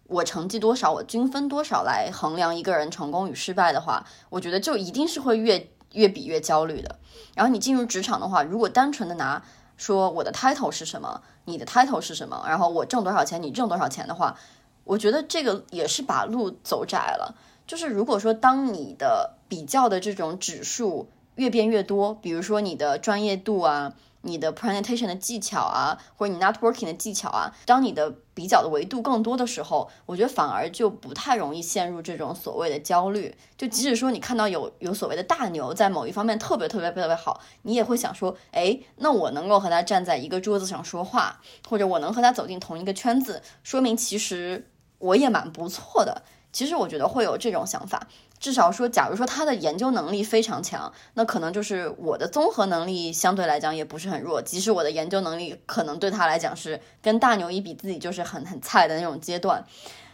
[0.05, 6.99] 我成绩多少、我均分多少来衡量一个人成功与失败的话，我觉得就一定是会越越比越焦虑的。
[7.35, 9.43] 然后你进入职场的话，如果单纯的拿
[9.77, 14.37] 说我的 title 是什么，你的 title 是什么，然后我挣多少钱，你挣多少钱的话，
[14.85, 17.35] 我觉得这个也是把路走窄了。
[17.67, 23.95] 就是如果说当你的比较的这种指数越变越多，比如说你的专业度啊。
[24.23, 33.37] 你的 presentation 的技巧啊，或者你 networking 的技巧啊，当你的比较的维度更多的时候，我觉得反而就不太容易陷入这种所谓的焦虑。
[33.57, 46.23] 就即使说你看到有有所谓的大牛在某一方面特别特别特别好，你也会想说，哎，那我能够和他站在一个桌子上说话，或者我能和他走进同一个圈子，说明其实我也蛮不错的。
[46.53, 48.07] 其实我觉得会有这种想法。
[48.43, 54.43] 至少说，假如说他的研究能力非常强，那可能就是我的综合能力相对来讲也不是很弱。
[54.43, 59.65] 即使我的研究能力可能对他来讲是跟大牛一比，自己就是很很菜的那种阶段。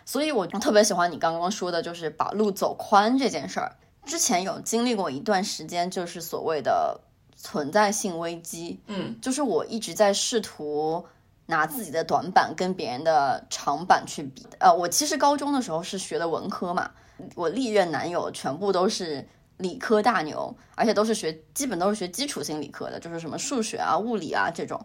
[0.05, 3.77] 所以我特别喜欢你刚刚说的，就是把路走宽这件事儿。
[4.05, 7.01] 之前有经历过一段时间，就是所谓的
[7.35, 8.79] 存在性危机。
[8.89, 11.07] 嗯，就是我一直在试图
[11.47, 14.47] 拿自己的短板跟别人的长板去比。
[14.59, 16.91] 呃，我其实高中的时候是学的文科嘛。
[17.35, 19.27] 我历任男友全部都是
[19.59, 24.81] 理科大牛，而且都是学，基本都是学基础性理科的，就是什么数学啊、物理啊这种。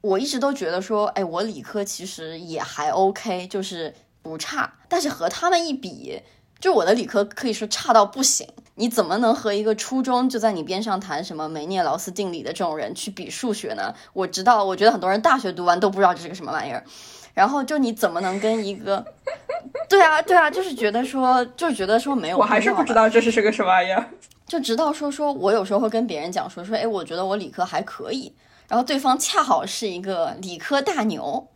[0.00, 4.74] 我一直都觉得说，哎，我理科其实也还 OK，就是不差。
[4.88, 6.20] 但是和他们一比，
[6.58, 8.48] 就我的理科可以说差到不行。
[8.74, 13.94] 你怎么能和一个初中就在你边上谈什么梅涅劳斯定理的这种人去比数学呢？
[14.14, 16.82] 我知道，我觉得很多人大学读完都不知道这是个什么玩意儿。
[17.34, 19.04] 然后就你怎么能跟一个，
[19.88, 24.04] 对啊对啊，就是觉得说，就是觉得说没有，我还是不知道这是是个什么玩意儿。
[24.46, 28.32] 就直到说说我有时候会跟别人讲说说，哎，我觉得我理科还可以，
[28.68, 31.48] 然后对方恰好是一个理科大牛。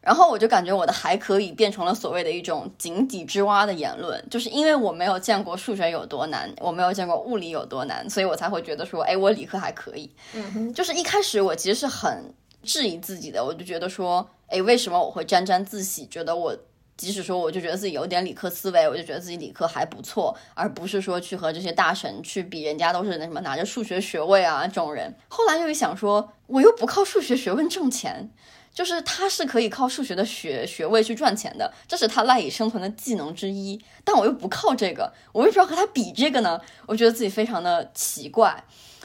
[0.00, 10.10] 然后我就感觉我的还可以变成了所谓的一种井底之蛙的言论，就是因为我没有见过数学有多难，我没有见过物理有多难，所以我才会觉得说，哎，我理科还可以。
[10.34, 12.22] 嗯哼，就是一开始我其实是很
[12.62, 16.54] 质疑自己的，我就觉得说，哎，为什么我会沾沾自喜，觉得我
[16.96, 25.14] 即使说我就觉得自己有点理科思维，我就觉得自己理科还不错，而不是说去和这些大神去比，人家都是那什么拿着数学学位啊这种人。
[25.28, 28.30] 后来又一想说，我又不靠数学学问挣钱。
[28.72, 33.80] 就是他是可以靠数学的学学位去赚钱的，这是他赖以生存的技能之一。
[34.02, 36.60] 但我又不靠这个，我为什么要和他比这个呢？
[36.86, 38.64] 我觉得自己非常的奇怪。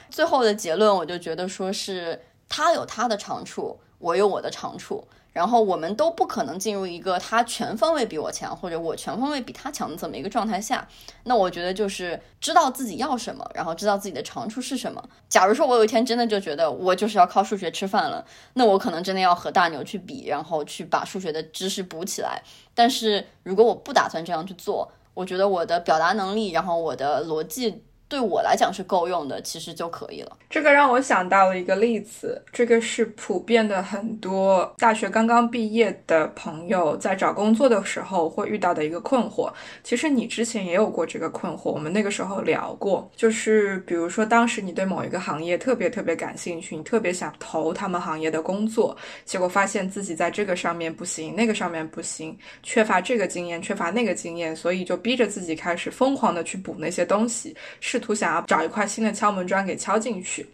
[0.09, 5.07] 最后的结论，我就觉得说是他有他的长处，我有我的长处。
[5.39, 10.85] 然后我们都不可能进入一个他全方位比我强，或者我全方位比他强的这么一个状态下。
[11.23, 15.01] 那我觉得就是知道自己要什么，然后知道自己的长处是什么。
[15.29, 18.25] 假如说我有一天真的就觉得我就是要靠数学吃饭了，
[18.55, 22.43] 那我可能真的要和大牛去比，然后去把数学的知识补起来。
[22.75, 27.81] 但是如果我不打算这样去做，我觉得我的表达能力，然后我的逻辑。
[28.09, 30.35] 对我来讲是够用的，其实就可以了。
[30.49, 39.53] 这个让我想到了一个例子，这个是普遍的，很多大学刚刚毕业的朋友在找工作的时候会遇到的一个困惑。
[39.83, 57.98] 其实你之前也有过这个困惑，我们那个时候聊过，就是比如说当时你对某一个行业特别特别感兴趣，你特别想投他们行业的工作，结果发现自己在这个上面不行，那个上面不行，缺乏这个经验，缺乏那个经验，所以就逼着自己开始疯狂的去补那些东西，是。
[57.99, 60.47] 图想要找一块新的敲门砖给敲进去，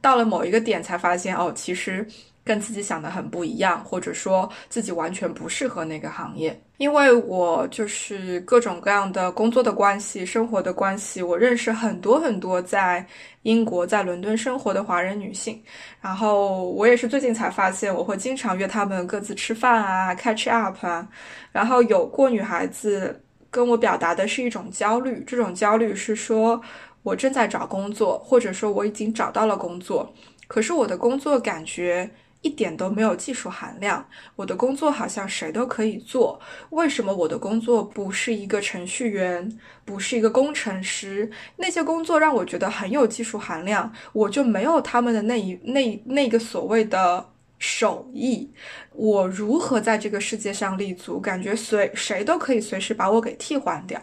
[0.00, 2.06] 到了某一个点才发现哦，其实
[2.44, 6.58] 跟自己想的很不一样，或者说自己完全不适合那个行业。
[6.78, 13.04] 因为我就是各种各样的工作的关系、生活的关系，我认识很多很多在
[13.42, 15.60] 英国、在伦敦生活的华人女性。
[16.02, 21.08] 然后我也是最近才发现，我会经常约她们各自吃饭啊、catch up 啊。
[21.50, 23.18] 然后有过女孩子
[23.50, 26.60] 跟我表达的是一种焦虑，这种焦虑是说。
[27.06, 30.12] 我正在找工作，或者说我已经找到了工作，
[30.48, 34.04] 可是我的工作感觉一点都没有技术含量。
[34.34, 36.40] 我的工作好像谁都可以做，
[36.70, 41.30] 为什么我的工作不是一个程序员，不是一个工程师？
[41.58, 47.24] 那些工作让我觉得很有技术含量，我就没有他们的那一那那个所谓的
[47.60, 48.50] 手艺。
[48.92, 51.20] 我如何在这个世界上立足？
[51.20, 54.02] 感觉随谁都可以随时把我给替换掉。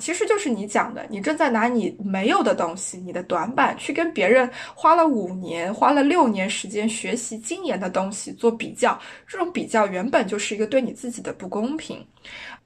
[0.00, 12.04] 其实就是你讲的，你正在拿你没有的东西，你的短板，去跟别人花了五年、花了六年时间学习精研的东西做比较，这种比较原本就是一个对你自己的不公平。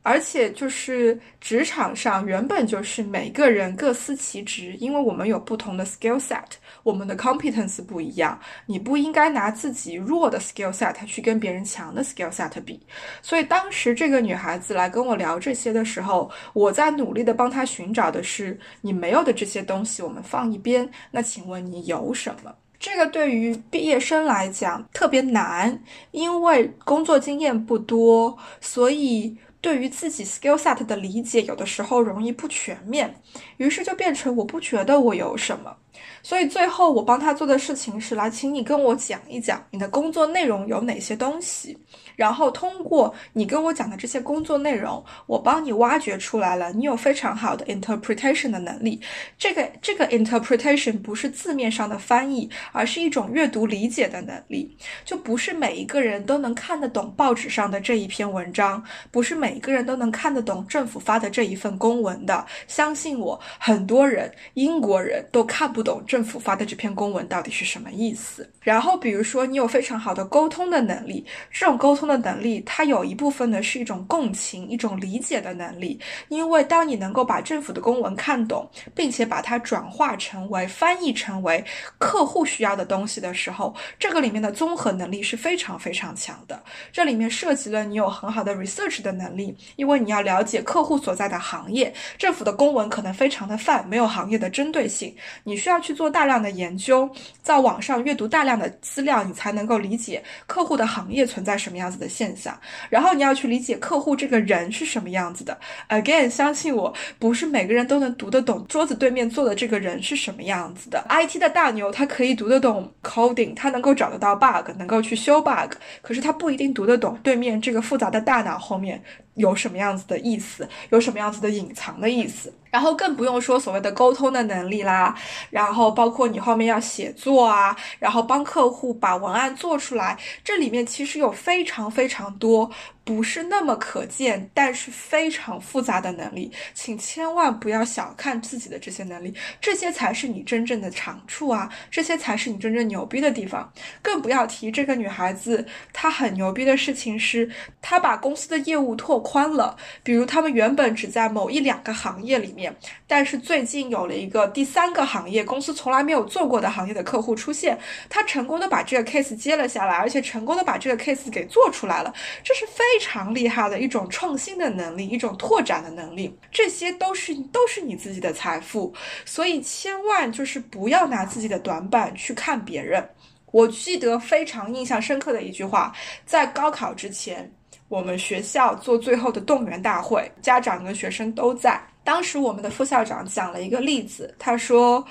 [0.02, 6.44] 而且就是职场上原本就是每个人各司其职，因为我们有不同的 skill set，
[6.82, 12.80] 我们的 competence 不一样，你不应该拿自己弱的 skill set 去跟别人强的 skill set 比。
[13.20, 20.88] 所以当时这个女孩子来跟我聊这些的时候，我在努力的帮她寻找的是你没有的这些东西，我们放一边。
[21.10, 22.54] 那请问你有什么？
[22.78, 25.78] 这个对于毕业生来讲特别难，
[26.12, 29.36] 因为工作经验不多，所以。
[29.60, 33.14] 对于自己 skill set 的理解，有的时候容易不全面，
[33.56, 35.76] 于是就变成我不觉得我有什么。
[36.22, 41.76] 所以最后我帮他做的事情是来，请你跟我讲一讲你的工作内容有哪些东西，
[42.18, 49.00] 然后通过你跟我讲的这些工作内容，我帮你挖掘出来了，你有非常好的 interpretation 的能力。
[49.38, 54.76] 这个这个 interpretation 不是字面上的翻译，而是一种阅读理解的能力。
[55.04, 62.44] 就不是每一个人都能看得懂报纸上的这一篇文章，不是每一个人都能看得懂政府发的这一份公文的。
[62.66, 66.04] 相信我，很多人英国人都看不懂。
[66.04, 68.50] 政府发的这篇公文到底是什么意思？
[68.60, 76.00] 然后，比如说你有非常好的沟通的能力，这种沟通的能力，它有一部分呢是一种共情、一种理解的能力。
[76.28, 81.64] 因为当你能够把政府的公文看懂，并且把它转化成为、翻译成为
[81.98, 86.62] 客户需要的东西的时候，这个里面的综合能力是非常非常强的。
[86.92, 95.12] 这里面涉及了你有很好的 research 的能力，因为你要了解客户所在的行业，政府的公文可能非常的泛，没有行业的针对性，
[95.44, 95.78] 你需要。
[95.80, 97.08] 去做大量的研究，
[97.40, 102.58] 在网上阅读大量的资料，你才能够理解客户的行业存在什么样子的现象。
[102.88, 105.58] 然后你要去理解客户这个人是什么样子的。
[105.88, 111.04] Again，相信我，不是每个人都能读得懂桌子对面坐的这个人是什么样子的。
[111.10, 119.02] IT 的大牛他可以读得懂 coding，他能够找得到 bug，能够去修 bug，可是他不一定读得懂对面这个复杂的大脑后面。
[119.34, 120.68] 有什么样子的意思？
[120.90, 122.52] 有什么样子的隐藏的意思？
[122.70, 125.14] 然后更不用说所谓的沟通的能力啦，
[125.50, 132.70] 然后包括你后面要写作啊，然后帮客户把文案做出来，这里面其实有非常非常多
[133.08, 139.32] 不是那么可见，但是非常复杂的能力，请千万不要小看自己的这些能力，
[139.62, 143.72] 这些才是你真正的长处啊，这些才是你真正牛逼的地方。
[144.02, 147.50] 更不要提这个女孩子，她很牛逼的事情是，
[147.80, 152.52] 她把公司的业务拓宽了，比如他们原本只在某一两个行业里。
[152.52, 157.78] 面，但是最近有了一个第三个行业，公司从来没有做过的行业的客户出现，
[158.10, 168.92] 她成功的把这个 case 接了下来，而且成功的把这个 case 给做出来了，这是非非常厉害的一种创新的能力，一种拓展的能力，这些都是都是你自己的财富，
[169.24, 173.08] 所以千万就是不要拿自己的短板去看别人。
[173.52, 175.94] 我记得非常印象深刻的一句话，
[176.26, 177.48] 在高考之前，
[177.86, 181.80] 我们学校做最后的动员大会，家长跟学生都在。
[182.02, 185.06] 当时我们的副校长讲了一个例子，他说，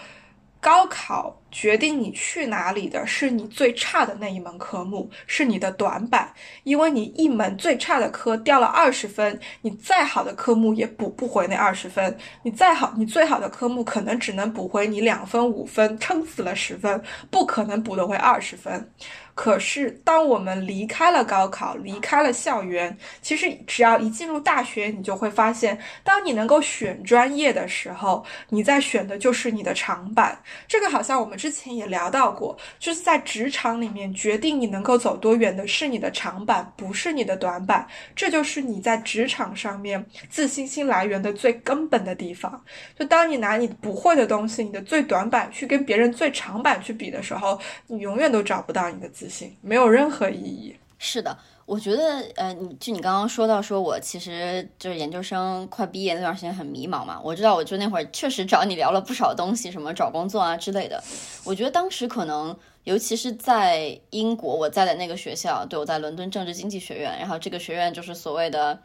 [0.60, 6.32] 高考决定你去哪里的是你最差的那一门科目，是你的短板，
[6.64, 17.02] 因为你一门最差的科掉了二十分，你再好的科目也补不回那二十分，你再好，你最好的科目可能只能补回你两分五分，撑死了十分，
[17.32, 18.92] 不可能补得回二十分。
[19.38, 30.36] 可是，当我们离开了高考，离开了校园，其实只要一进入大学，你就会发现，当你能够选专业的时候，你在选的就是你的长板。
[30.68, 37.88] 这个好像我们之前也聊到过，就是在职场里面，决定你能够走多远的是你的长板，不是你的短板。
[38.16, 42.60] 这就是你在职场上面自信心来源的最根本的地方。
[42.98, 49.27] 就当你拿你不会的东西，你的最短板去跟别人最长板去比的时候，你永远都找不到你的自。
[49.62, 50.76] 没有任何意义。
[51.00, 57.20] 是的，我觉得，呃，你就你刚刚说到，说我其实就是研究生快毕业那段时间很迷茫嘛。
[57.24, 61.04] 我知道，我就那会儿确实找你聊了不少东西，什么找工作啊之类的。
[61.44, 68.82] 我觉得当时可能，尤其是在英国，我在的那个学校，对我在伦敦政治经济学院，然后这个学院就是所谓的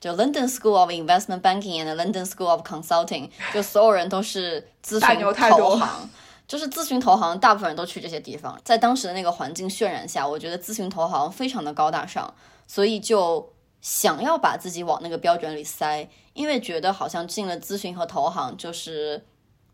[0.00, 5.20] 就 London School of Investment Banking and London School of Consulting，就所有人都是咨询
[5.50, 6.08] 投行。
[6.48, 8.58] 就是咨询投行，大部分人都去这些地方。
[8.64, 12.34] 在当时的那个环境渲染下，我觉得咨询投行非常的高大上，
[12.66, 19.22] 所以就想要把自己往那个标准里塞，因为觉得好像进了咨询和投行，就是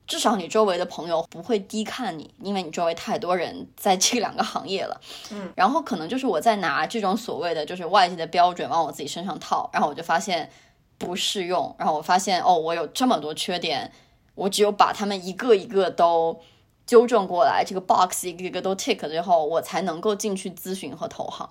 [0.09, 5.01] 至少你周围的朋友不会低看你，因为你周围太多人在这两个行业了。
[5.31, 10.51] 嗯，然后可能就是我在拿这种所谓的就是外界的标准往我自己身上套，然后我就发现
[10.99, 13.93] 不适用，然后我发现哦，我有这么多缺点，
[14.35, 16.41] 我只有把他们一个一个都。
[16.87, 21.49] 纠正过来，这个 box 一个一个都 tick 之后，我才能够进去咨询和投行。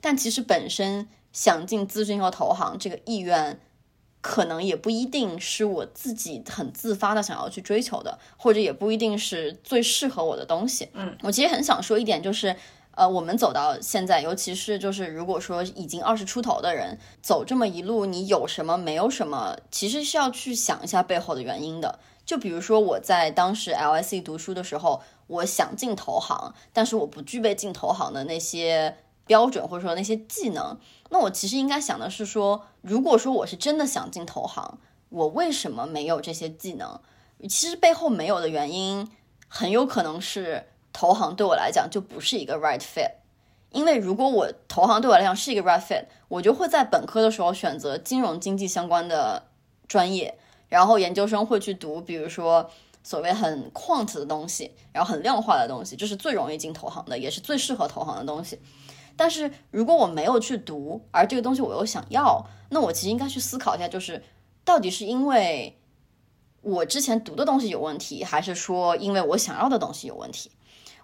[0.00, 3.60] 但其实本身想进咨询和投行这个意愿，
[4.20, 10.88] 可能也不一定是我自己很自发的想要去追求的，或者也不一定是最适合我的东西。
[10.94, 12.54] 嗯，我其实很想说一点，就是
[12.92, 21.98] 呃，我们走到现在，尤其是就是如果说已经二十出头的人走这么一路，你有什么没有什么，其实是要去想一下背后的原因的。
[22.26, 30.76] 就比如说我在当时 LSE 读书的时候，我想进投行，但是我不具备进投行的那些标准或者说那些技能。
[31.10, 37.00] 那我其实应该想的是说，如果说我是真的想进投行，我为什么没有这些技能？
[37.48, 39.08] 其实背后没有的原因，
[39.46, 43.12] 很有可能是投行对我来讲就不是一个 right fit。
[43.70, 49.46] 因为如果我投行对我来讲是一个 right fit，我就会在本科的时候选择金融经济相关的
[49.86, 50.38] 专业。
[50.68, 52.68] 然后研究生会去读，比如说
[53.02, 58.58] 所谓很 quant 的东西，然后很量化的东西，这是最容易进投行的，也是最适合投行的东西。
[59.16, 64.22] 但是如果我没有去读，而这个东西我又想要，那我其实应该去思考一下，就是
[64.64, 65.78] 到底是因为
[66.62, 70.50] 我之前读的东西有问题，还是说因为我想要的东西有问题？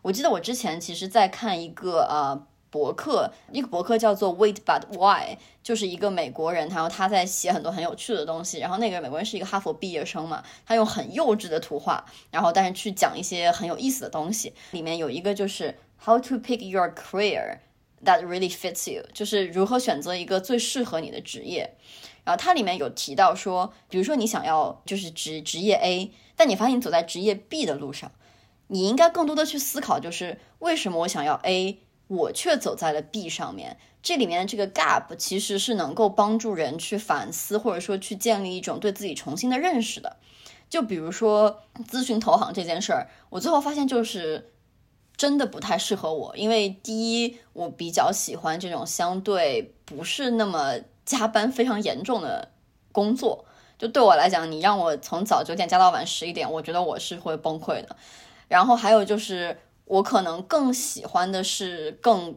[0.02, 2.46] 我记得我之前其实在看一个呃。
[2.72, 8.58] 博客一个博客叫做 Wait But Why，就是一个美国人，然后他在写很多很有趣的东西。
[8.60, 14.54] 然后那个美国人是一个哈佛毕业生嘛，他用很幼稚的图画，然后但是去讲一些很有意思的东西。
[14.70, 17.58] 里面有一个就是 How to pick your career
[18.04, 21.76] that really fits you，就是如何选择一个最适合你的职业。
[22.24, 28.10] 然后它里面有提到说，比如说你想要就是职职业 A，但你发现你走在职业 B 的路上。
[28.68, 31.80] 你应该更多的去思考，就是为什么我想要 A，
[32.12, 33.78] 我却走在了 B 上面。
[34.02, 40.16] 这里面的这个 gap 其实是能够帮助人去反思，或者说去建立一种对自己重新的认识的。
[40.68, 44.50] 就比如说咨询投行这件事儿，我最后发现就是
[45.16, 52.50] 真的不太适合我，因为第一，我比较喜欢这种相对不是那么加班非常严重的
[52.90, 53.44] 工作。
[53.78, 57.96] 就对我来讲，你让我从早九点加到晚十一点，我觉得我是会崩溃的。
[58.48, 59.56] 然后还有就是，
[59.92, 62.36] 我可能更喜欢的是更。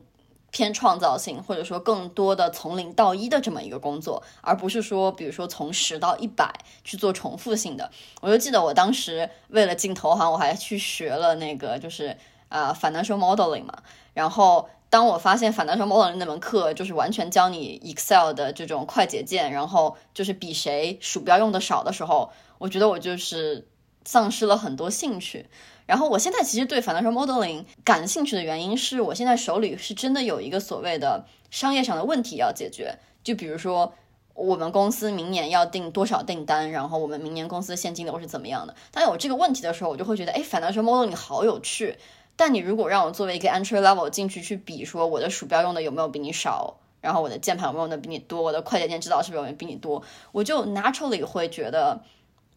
[0.52, 6.50] 偏创造性，或者说更多的从零到一的这么一个工作，而不是说，比如说从十到一百
[6.86, 7.92] 去做重复性的。
[8.22, 12.16] 我就记得我当时为了进投行，我还去学了那个就是
[12.48, 13.84] 呃 financial modeling 嘛。
[14.14, 23.68] 然后当我发现 financial modeling 那门课就是完全教你 Excel 的这种快捷键，然后就是比谁鼠标用的少的时候，我觉得我就是
[24.06, 25.50] 丧失了很多兴趣。
[25.86, 33.94] 然后我现在其实对 financial modeling 感兴趣的原因是我现在手里是真的有一个所谓的商业上的问题要解决，就比如说
[34.34, 38.76] 我们公司明年要订多少订单，然后我们明年公司现金流是怎么样的。
[38.92, 41.98] 当有这个问题的时候，我就会觉得，哎，financial modeling 好有趣。
[42.36, 52.02] 但你如果让我作为一个 entry level 进去去比，说我的鼠标用的有没有比你少，然后我的键盘有没有用的比你多，我的快捷键知道是不是有比你多，我就 naturally 会觉得。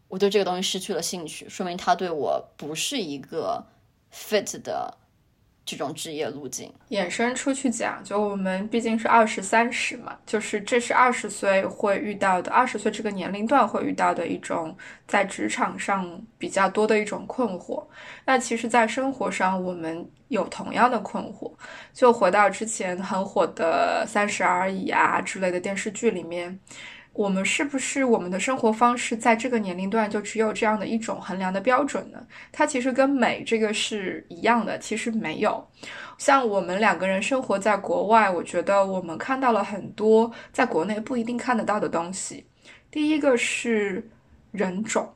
[0.09, 3.63] 我对这个东西失去了兴趣，说明他对我不是一个
[4.11, 4.97] fit 的
[5.63, 6.73] 这种职业路径。
[6.89, 14.75] 衍生出去讲，就我们毕竟是二十三十嘛，就是这是二十岁会遇到的，二十岁这个年龄段会遇到的一种
[15.07, 17.85] 在职场上比较多的一种困惑。
[18.25, 21.53] 那其实，在生活上我们有同样的困惑。
[21.93, 26.59] 就回到之前很火的《三十而已》啊之类的电视剧里面。
[27.13, 32.25] 我们是不是我们的生活方式在这个年龄段就只有这样的一种衡量的标准呢？
[32.51, 35.67] 它其实跟美这个是一样的，其实没有。
[36.17, 42.45] 像我们两个人生活在国外，我觉得我们看到了很多在国内不一定看得到的东西。
[42.89, 44.09] 第一个是
[44.51, 45.13] 人种。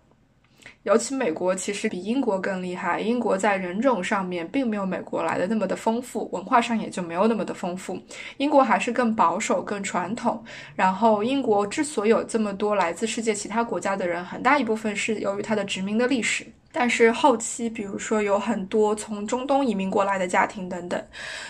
[0.84, 7.98] 尤其美国其实比英国更厉害，英国在人种上面并没有美国来的那么的丰富，文化上也就没有那么的丰富。
[8.38, 10.44] 英国还是更保守、更传统。
[10.76, 16.46] 然后英国之所以有这么多来自世界其他国家的人，很大一部分是由于它的殖民的历史。
[16.76, 21.02] 但是后期，比如说有很多从中东移民过来的家庭等等，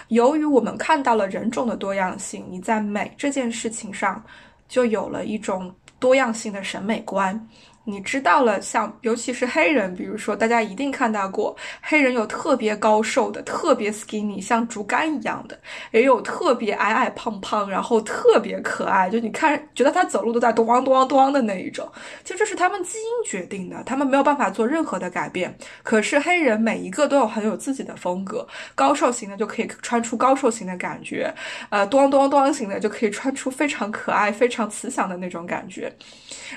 [0.09, 4.21] 由于我们看到了人种的多样性，你在美这件事情上
[4.67, 7.47] 就有了一种多样性的审美观。
[7.85, 15.59] 你知道了，像尤其是黑人，比如说大家一定看到过，黑人有特别高瘦的，特别 skinny，像竹竿一样的，
[15.91, 21.91] 也有特别矮矮胖胖，然后特别可爱，就你看觉得他走路都在咚咚咚咚的那一种，
[22.23, 25.53] 就这是他们基因决定的，他们没有办法做任何的改变。
[25.83, 31.33] 可是黑人每一个都有很有自己的风格，高瘦型的就可以穿出高瘦型的感觉，
[31.69, 35.93] 呃，咚咚咚型的就可以穿出非常可爱、非常慈祥的那种感觉。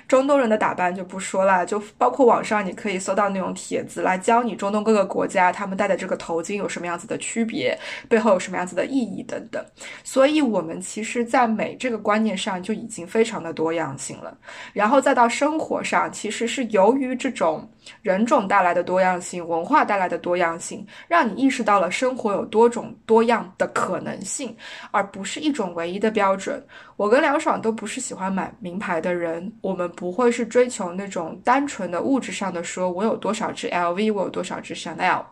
[0.06, 7.74] 中东人的打扮就不不说了，就包括网上你可以搜到那种帖子来教你中东各个国家他们戴的这个头巾有什么样子的区别，
[8.06, 9.64] 背后有什么样子的意义等等。
[10.04, 14.36] 所以，我们其实，在美这个观念上就已经非常的多样性了。
[14.74, 17.66] 然后再到生活上，其实是由于这种
[18.02, 24.54] 人种带来的多样性、文化带来的多样性，让你意识到了生活有多种多样的可能性，
[24.90, 26.62] 而不是一种唯一的标准。
[26.96, 35.22] 我跟梁爽都不是喜欢买名牌的人，我们不会是追求那种单纯的物质上的，说我有多少只 LV，我有多少只 Chanel。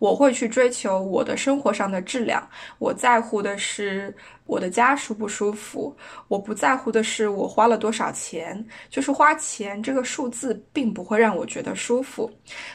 [0.00, 2.42] 我会去追求我的生活上的质量，
[2.78, 4.12] 我在乎的是
[4.46, 5.94] 我的家舒不舒服，
[6.26, 12.28] 我不在乎的是我花了多少钱，就是花钱这个数字并不会让我觉得舒服。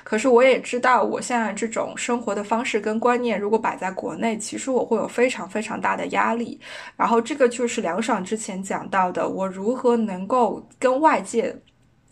[0.04, 6.60] 可是我也知道，我现在这种生活的方式跟观念，如果摆在国内，其实我会有非常非常大的压力。
[6.96, 11.54] 然后这个就是梁爽之前讲到的，我如何能够跟外界。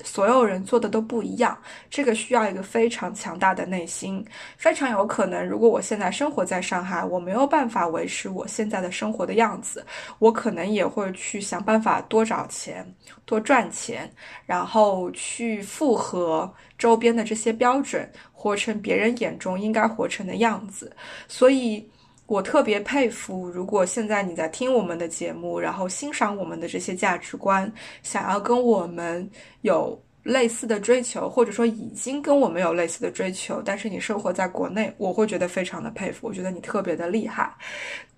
[0.03, 1.57] 所有人做的都不一样，
[1.89, 4.25] 这个需要一个非常强大的内心。
[4.57, 9.85] 非常有可能，如果我现在生活在上海，我没有办法维持我现在的生活的样子，
[10.19, 12.85] 我可能也会去想办法多找钱、
[13.23, 14.11] 多赚钱，
[14.45, 20.91] 然后去符合周边的这些标准，活成别人眼中应该活成的样子。
[21.27, 21.87] 所以。
[22.25, 27.71] 我特别佩服，如果现在你在听我们的节目，然后欣赏我们的这些价值观，
[28.01, 29.29] 想要跟我们
[29.61, 37.53] 有类似的追求，或者说已经跟我们有类似的追求，但是你生活在国内，我会觉得非常的佩服，我觉得你特别的厉害。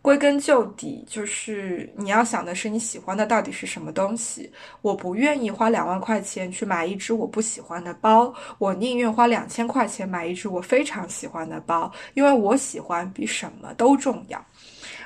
[0.02, 4.52] 归根究底，就是你要想的是你喜欢的到底是什么东西。
[4.84, 14.40] 我不愿意花两万块钱去买一只我不喜欢的包，我宁愿花两千块钱买一只我非常喜欢的包，因为我喜欢比什么都重要。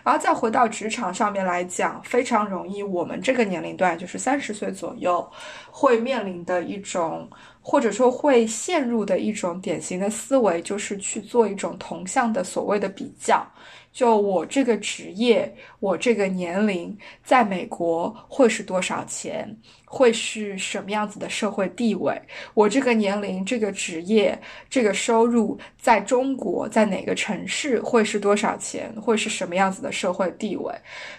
[0.10, 5.32] 然后再回到职场上面来讲，非常容易，我们这个年龄段就是三十岁左右，
[5.70, 7.30] 会面临的一种，
[7.62, 13.46] 或者说会陷入的一种典型的思维，就是去做一种同向的所谓的比较。
[13.92, 19.56] 就我这个职业，我这个年龄，在美国会是多少钱？
[19.92, 22.22] 会是什么样子的社会地位？
[22.54, 28.94] 我这个年龄、这个职业、这个收入，在中国，在哪个城市会是多少钱？
[29.02, 30.74] 会是什么样子的社会地位？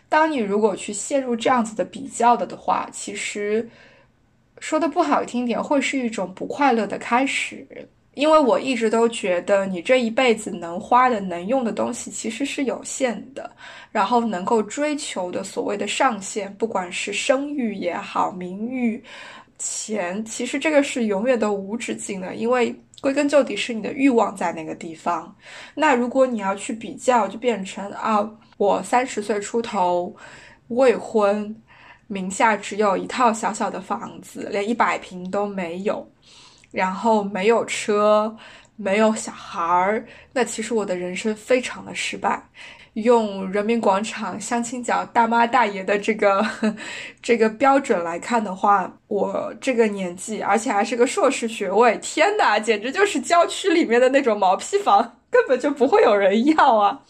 [0.09, 3.69] 当你如果去陷入这样子的比较的的话，其实
[4.61, 7.67] 说的不好听点，会是一种不快乐的开始。
[8.15, 13.51] 因为我一直都觉得，你这一辈子能花的、能用的东西其实是有限的，
[13.93, 19.03] 然后能够追求的所谓的上限，不管是声誉也好、名誉、
[19.59, 22.35] 钱，其实这个是永远都无止境的。
[22.35, 25.35] 因为归根究底是你的欲望在那个地方。
[25.75, 30.15] 那如果你要去比较，就变成啊，我三十岁出头，
[30.69, 31.55] 未婚，
[32.09, 36.07] 名下只有一套小小的房子，连一百平都没有。
[36.71, 38.35] 然后没有车，
[38.77, 42.43] 没有小孩儿，那其实我的人生非常的失败。
[42.95, 46.45] 用人民广场相亲角大妈大爷的这个
[47.23, 57.01] 这个标准来看的话，我这个年纪，而且还是个硕士学位，天哪，简直就是郊区里面的那种毛坯房，根本就不会有人要啊。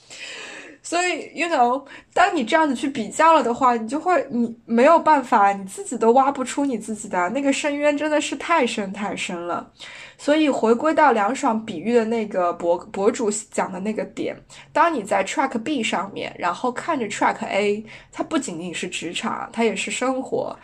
[0.82, 9.70] 所以，you know，当你这样子去比较了的话，你就会，你没有办法，你自己都挖不出你自己的那个深渊，真的是太深太深了。
[10.16, 14.34] 所以，回归到凉爽比喻的那个博博主讲的那个点，
[14.72, 20.56] 当你在 track B 上面，然后看着 track A，它不仅仅是职场，它也是生活。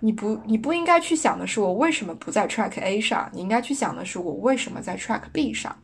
[0.00, 5.76] 你不，你不应该去想的是我为什么不在 track A 上，你应该去想的是我为什么在 track B 上。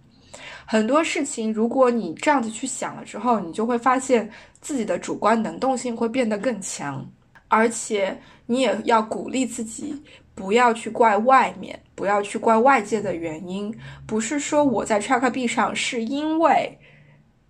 [0.66, 4.28] 很多事情，如果你这样子去想了之后，你就会发现
[4.60, 7.06] 自己的主观能动性会变得更强，
[7.48, 9.94] 而且你也要鼓励自己，
[10.34, 13.74] 不要去怪外面，不要去怪外界的原因，
[14.06, 16.78] 不是说我在 track B 上是因为。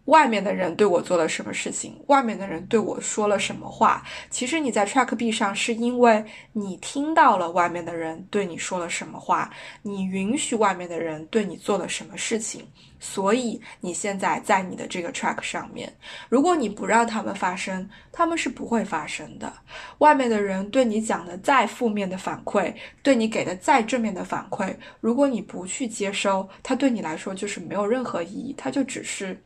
[0.07, 1.99] 外面的人对我做了什么事情？
[2.09, 4.03] 外面的人对我说了什么话？
[4.29, 9.51] 其实你在 track B 上，是因为你听到了外面的人对你说了什么话，
[9.83, 12.67] 你允许外面的人对你做了什么事情，
[13.01, 15.91] 所以你现在在你的这个 track 上面。
[16.29, 19.51] 如果你不让他们发生，他们是不会发生的。
[19.99, 29.43] 外面的人对你讲的再负面的反馈，对你给的再正面的反馈，如果你不去接收，它对你来说就是没有任何意义，它就只是。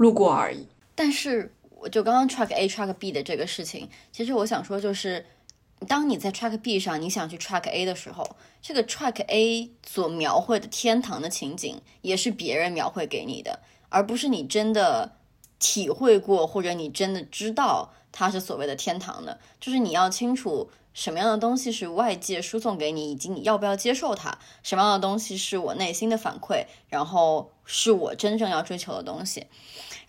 [0.00, 5.26] 路过而已，但是我就刚刚 track A track B 的这个事情，其实我想说就是，
[5.86, 8.26] 当你在 track B 上，你想去 track A 的时候，
[8.62, 15.16] 这个 track A 所描绘的天堂的情景，也是别人描绘给你的，而不是你真的
[15.58, 20.70] 体会过或者你真的知道它是所谓的天堂的，就是你要清楚。
[20.92, 24.36] 什么样的东西是外界输送给你，以及你要不要接受它？
[24.64, 29.46] 什么样的东西是我内心的反馈，然后是我真正要追求的东西？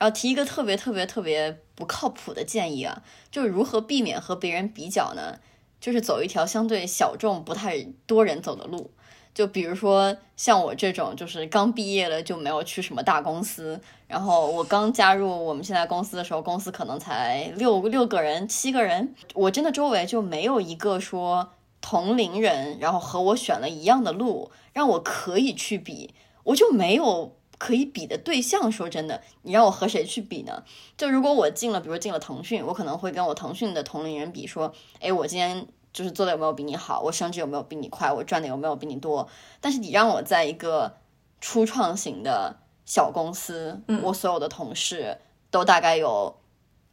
[0.01, 5.37] 然后提一个特别特别特别不靠谱的建议啊，就是如何避免和别人比较呢？
[5.79, 8.89] 就是走一条相对小众、不太多人走的路。
[9.35, 28.71] 就比如说像我这种，就是刚毕业了就没有去什么大公司，然后我刚加入我们现在公司的时候，公司可能才六六个人、七个人，我真的周围就没有一个说同龄人，然后和我选了一样的路，让我可以去比，我就没有可以比的对象。
[28.71, 30.63] 说真的，你让我和谁去比呢？
[30.97, 35.67] 就如果我进了，比如进了腾讯，我可能会跟我腾讯的同龄人比，说，哎，我今天。
[35.93, 39.27] 就是做的有没有比你好，我升职有没有比你快，我赚的有没有比你多？
[39.59, 40.95] 但是你让我在一个
[41.41, 42.55] 初创型的
[42.85, 45.17] 小公司，我所有的同事
[45.49, 46.37] 都大概有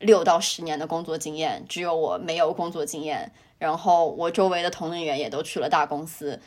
[0.00, 3.30] 六到十年的工作经验，只有我没有工作经验。
[3.58, 6.40] 然后我周围的同龄人也都去了大公司，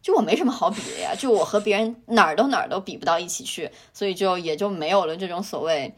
[0.00, 5.94] 就我没什么好比的呀，就我和别人哪儿都哪儿都比不到一起去，所以就也就没有了这种所谓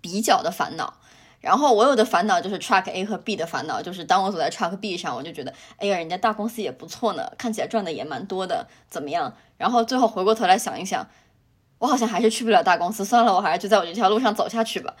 [0.00, 0.94] 比较的烦恼。
[1.40, 9.36] 然后我有的烦恼就是 track A 和 B 的烦恼，就是当我走在 track B 上，我就觉得，哎呀，人家大公司也不错呢，看起来赚的也蛮多的，怎么样？
[9.56, 11.08] 然后最后回过头来想一想，
[11.78, 14.94] 我好像还是去不了大公司，算了，我还是就在我这条路上走下去吧。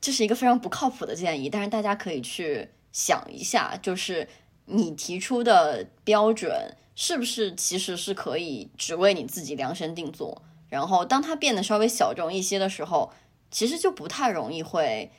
[0.00, 4.28] 这是一个非常不靠谱的建议，但是大家可以去想一下，就是
[4.66, 10.42] 你提出的标准是不是其实是可以只为你自己量身定做？
[10.68, 13.10] 然后当它变得稍微小众一些的时候，
[13.50, 15.10] 其实就不太容易会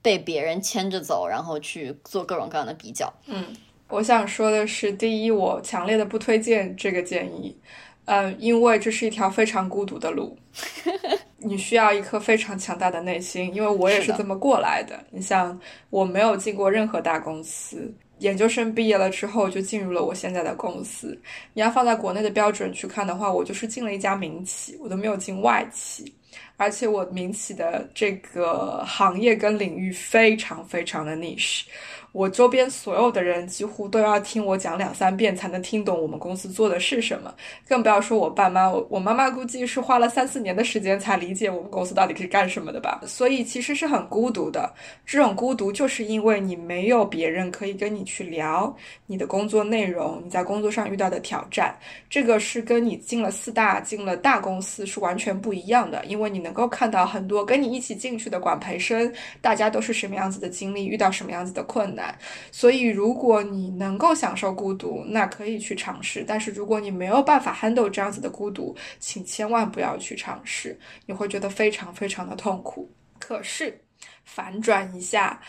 [0.00, 3.12] 被别人牵着走，然后去做各种各样的比较。
[3.26, 3.44] 嗯，
[3.88, 7.56] 我想说的是，第一，我强烈的不推荐这个建议。
[8.04, 10.38] 嗯，因为这是一条非常孤独的路，
[11.38, 13.54] 你需要一颗非常强大的内心。
[13.54, 14.98] 因为我也是这么过来的。
[15.10, 21.18] 你像，我没有进过任何大公司，研究生毕业了之后就进入了我现在的公司。
[21.54, 26.12] 你要放在国内的标准去看的话，我就是进了一家民企，我都没有进外企。
[26.56, 31.62] 而且我民企的这个行业跟领域非常非常的 niche。
[32.12, 37.32] 我周边所有的人几乎都要听我讲两三遍才能听懂我们公司做的是什么，
[37.68, 38.68] 更不要说我爸妈。
[38.68, 43.00] 我我妈妈估计是花了三四年的时间才理解我们公司到底是干什么的吧。
[43.06, 44.72] 所以其实是很孤独的。
[45.04, 48.74] 这种孤独就是因为你没有别人可以跟你去聊
[49.06, 51.78] 你的工作内容，你在工作上遇到的挑战。
[52.08, 61.97] 这个是跟你进了四大、进了大公司是完全不一样的，因为你能够看到很多跟你一起进去的管培生，大家都是什么样子的经历，遇到什么样子的困难。
[61.98, 62.16] 难
[62.52, 72.88] 所以，如果你能够享受孤独，那可以去尝试；但是，如果你没有办法 handle 这样子的孤独，请千万不要去尝试，你会觉得非常非常的痛苦。
[73.18, 73.76] 可是，
[74.24, 75.40] 反转一下，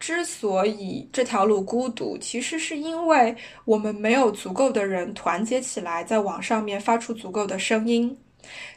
[0.00, 3.36] 之所以这条路孤独，其实是因为
[3.66, 8.16] 我们没有足够的人团结起来，在网上面发出足够的声音。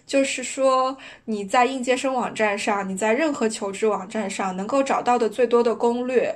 [0.05, 6.35] 就是说，你在应届生网站上，你在任何求职网站上能够找到的最多的攻略。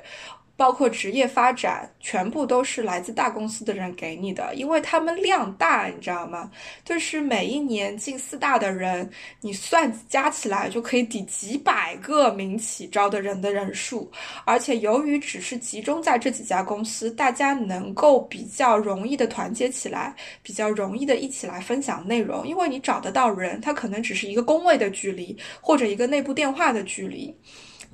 [0.56, 6.50] 包括职业发展，全部都是来自大公司的人给你的，因为他们量大，你知道吗？
[6.84, 9.08] 就是每一年进四大的人，
[9.42, 14.10] 你算加起来就可以抵几百个民企招的人的人数。
[14.44, 27.36] 而且由于只是集中在这几家公司，大家能够比较容易的团结起来，比较容易的一起来分享内容，因为你找得到人，他可能只是一个工位的距离，或者一个内部电话的距离。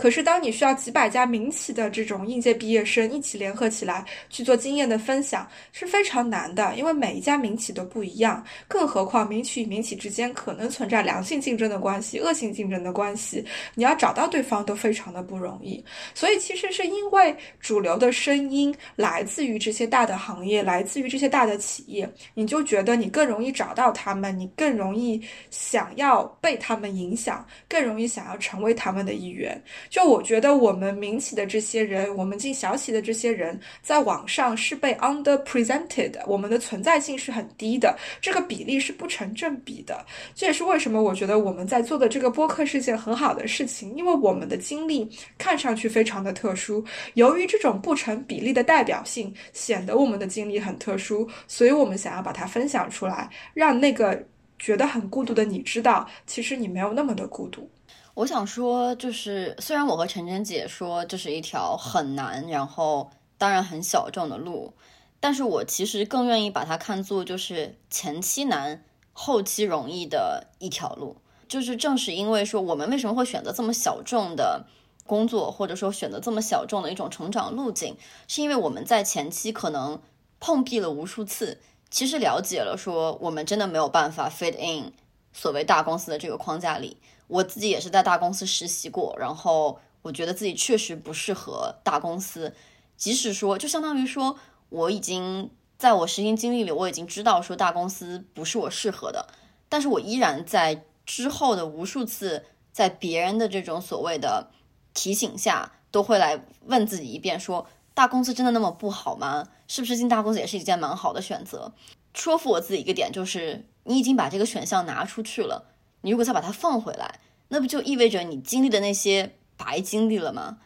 [0.03, 8.45] 可是，当你需要几百家民企的这种应届毕业生一起联合起来去做经验的分享，是非常难的，因为每一家民企都不一样。
[8.67, 13.47] 更何况，民企与民企之间可能存在良性竞争的关系、恶性竞争的关系，
[13.77, 15.81] 你要找到对方都非常的不容易。
[16.17, 25.23] 所以，其实是因为主流的声音来自于这些大的行业，来自于这些大的企业，你就觉得你更容易找到他们，你更容易
[25.53, 29.63] 想要被他们影响，更容易想要成为他们的一员。
[29.93, 40.03] 就我觉得，我们民企的这些人，我们进小企的这些人，在网上是被 underpresented，我们的存在性是很低的，这个比例是不成正比的。
[40.35, 46.83] 这也是为什么我觉得我们在做的这个播客是件很好的事情，因为我们的经历看上去非常的特殊，
[47.13, 54.25] 由于这种不成比例的代表性，显得我们的经历很特殊，所以我们想要把它分享出来，让那个
[54.59, 57.69] 觉得很孤独的你知道，其实你没有那么的孤独。
[58.15, 64.75] 我想说，就是虽然我和晨晨姐说这是一条很难，然后当然很小众的路，
[65.19, 68.85] 但是我其实更愿意把它看作就是前期难、
[69.15, 71.17] 后期容易的一条路。
[71.49, 74.67] 就是正是因为说我们为什么会选择这么小众的
[75.07, 77.97] 工作，或者说选择这么小众的一种成长路径，
[78.29, 80.01] 是因为我们在前期可能
[80.39, 81.61] 碰壁了无数次，
[81.91, 84.93] 其实了解了说我们真的没有办法 fit in
[85.33, 86.97] 所谓大公司的这个框架里。
[87.29, 92.55] 我自己也是在大公司实习过，然后我觉得自己确实不适合大公司。
[92.97, 99.29] 即使说，就相当于说，我已经在我实习经历里，我已经知道说大公司不是我适合的，
[99.69, 104.51] 但是我依然在之后的无数次，在别人的这种所谓的
[104.93, 109.49] 提醒下，都会来问自己一遍：说大公司真的那么不好吗？
[109.67, 111.73] 是不是进大公司也是一件蛮好的选择？
[112.15, 115.73] 说服我自己一个点就是，你已经把这个选项拿出去了。
[116.03, 120.59] 你如果再把它放回来，那不就意味着你经历的那些白经历了吗？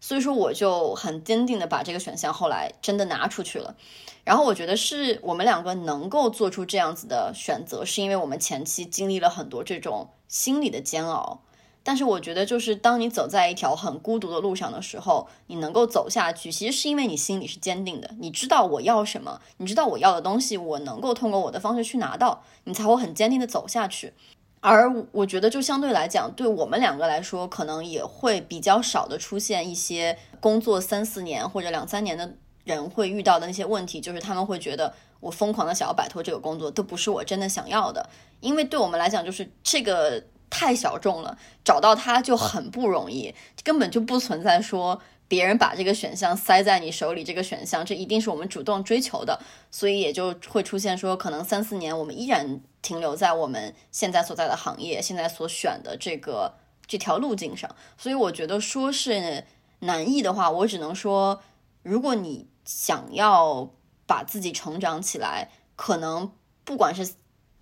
[0.00, 3.76] 所以说，我就很坚定的把这个选项后来真的拿出去了。
[4.24, 11.42] 然后我觉得是我们两个能够做出这样子的选择，是因为我们前期经历了很多这种心理的煎熬。
[11.84, 24.12] 但是我觉得，就是当你走在一条很孤独的路上的时候，你能够走下去，其实是因为你心里是坚定的，你知道我要什么，你知道我要的东西，我能够通过我的方式去拿到，你才会很坚定的走下去。
[24.60, 38.08] 而我觉得，就相对来讲，对我们两个来说，可能也会比较少的出现一些工作三四年或者两三年的人会遇到的那些问题，就是他们会觉得我疯狂的想要摆脱这个工作，都不是我真的想要的。
[38.38, 40.22] 因为对我们来讲，就是这个
[40.52, 43.34] 太小众了，找到它就很不容易，
[43.64, 49.40] 根本就不存在说别人把这个选项塞在你手里，这个选项这一定是我们主动追求的，
[49.70, 56.54] 所以也就会出现说，可能三四年我们依然停留在我们现在所在的行业，现在所选的这个
[56.86, 57.74] 这条路径上。
[57.96, 59.44] 所以我觉得说是
[59.78, 61.40] 难易的话，我只能说，
[61.82, 63.70] 如果你想要
[64.06, 66.30] 把自己成长起来，可能
[66.62, 67.14] 不管是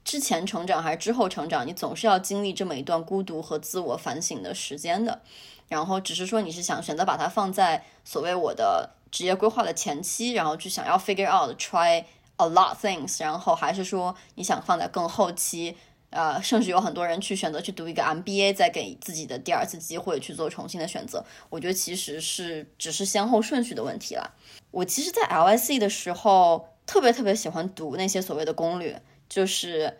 [0.05, 5.21] 之前成长还是之后成长，你总是要经历这么一段孤独和自我反省的时间的。
[5.69, 12.05] 然后只是说你是想选择把它放在所谓我的职业规划的前期，然后去想要 figure out try
[12.39, 15.77] a lot things，然后还是说你想放在更后期，
[16.11, 21.25] 呃，甚至有很多人去选择去读一个 MBA，再给自己的第二次机会去做重新的选择。
[21.49, 24.35] 我觉得其实是只是先后顺序的问题了。
[24.73, 29.97] 我其实，在 LSE 的时候特别特别喜欢读那些所谓的攻略，就是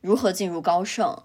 [0.00, 1.22] 如何进入高盛，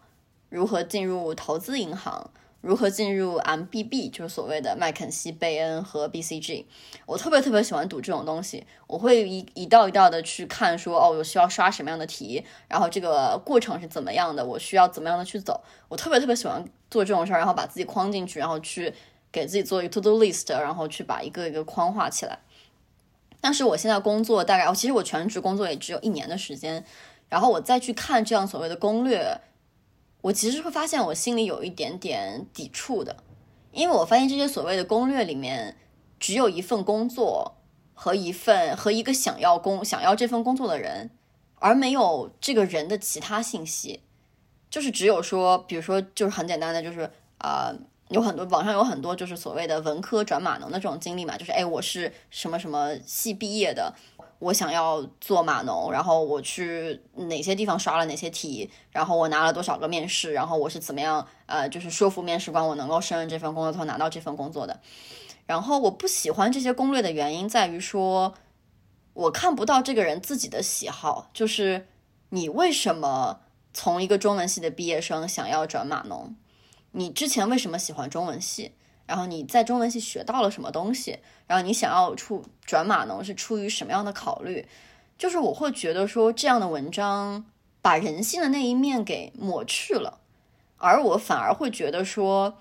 [0.49, 2.32] 如何进入投资银行。
[2.60, 6.64] 如何进入 MBB，就是所谓的麦肯锡、贝恩和 BCG。
[7.06, 15.62] 我特别特别喜欢读这种东西，我会一一道一道的去看，说哦，我需要刷什么样的题，然后这个过程是怎么样的，我需要怎么样的去走。
[15.89, 18.93] 我特别特别喜欢做这种事儿，然后把自己框进去，然后去
[19.30, 22.39] 给自己做一个 to do list，然后去把一个一个框画起来。
[23.41, 26.86] 但是我现在工作大概，其实我全职工作也只有一年的时间，
[27.34, 29.42] 然后我再去看这样所谓的攻略。
[30.22, 33.24] 我其实会发现，我心里有一点点抵触的，
[33.72, 35.76] 因为我发现这些所谓的攻略里面，
[36.20, 37.56] 只有一份工作
[37.96, 41.10] 和一份和一个想要工想要这份工作的人，
[41.56, 44.02] 而没有这个人的其他信息，
[44.70, 47.10] 就是只有说，比如说，就是很简单的，就是
[47.40, 47.74] 啊，
[48.10, 53.94] 有很多网上有很多就是所谓的文科转码农的这种经历嘛，就是哎，我是什么什么系毕业的。
[54.44, 64.82] 我想要做码农，然后我去哪些地方刷了哪些题，然后我拿了多少个面试，然后我是怎么样呃，就是说服面试官我能够胜任这份工作，后拿到这份工作的。
[65.46, 68.34] 然后我不喜欢这些攻略的原因在于说，
[69.14, 71.88] 我看不到这个人自己的喜好，就是
[72.30, 73.39] 你为什么
[73.74, 76.36] 从一个中文系的毕业生想要转码农？
[76.91, 78.74] 你之前为什么喜欢中文系？
[79.06, 81.20] 然后你在中文系学到了什么东西？
[81.45, 84.68] 然后你想要出转码农是出于什么样的考虑？
[85.18, 87.45] 就是我会觉得说这样的文章
[87.82, 90.20] 把人性的那一面给抹去了，
[90.78, 92.58] 而我反而会觉得说，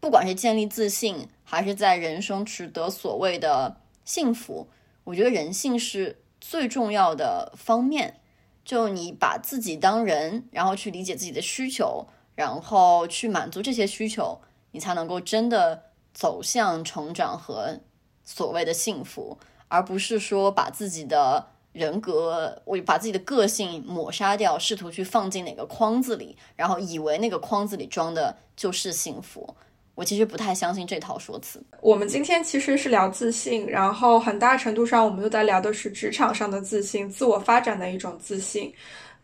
[0.00, 4.68] 不管是建立自信，还是在人生取得所谓的幸福，
[5.04, 8.20] 我觉得人性是最重要的方面。
[8.64, 14.40] 就你把自己当人，然后去理解自己的需求，然后去满足这些需求。
[14.74, 15.80] 你才能够真的
[16.12, 17.78] 走向成长和
[18.24, 29.54] 所谓的幸福，而不是说把自己的人格，我把自己的个性抹杀掉，试图去放进哪个框子里，然后以为那个框子里装的就是幸福。
[29.94, 31.62] 我其实不太相信这套说辞。
[31.80, 38.74] 我们今天其实是聊自信，然后很大程度上我们都在聊的是职场上的自信，自我发展的一种自信。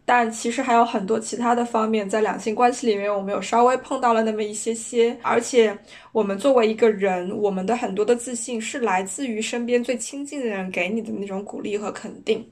[0.04, 5.16] 但其实还有很多其他的方面，在两性关系里面，我们有稍微碰到了那么一些些。
[5.22, 5.76] 而且，
[6.12, 12.44] 我们作为一个人，我们的很多的自信是来自于身边最亲近的人给你的那种鼓励和肯定。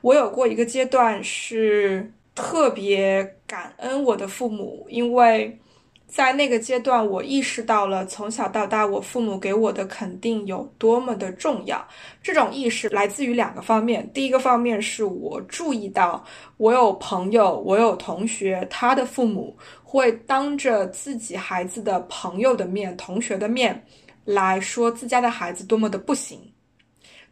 [0.00, 5.58] 我有过一个阶段是特别感恩我的父母，因为。
[6.12, 11.82] 在那个阶段，我意识到了从小到大我父母给我的肯定有多么的重要。
[12.22, 14.06] 这种意识来自于两个方面。
[14.12, 16.22] 第一个方面是我注意到，
[16.58, 23.82] 我有朋友，我有同学，他的父母会当着自己孩子的朋友的面、同学的面
[24.26, 26.51] 来说自家的孩子多么的不行。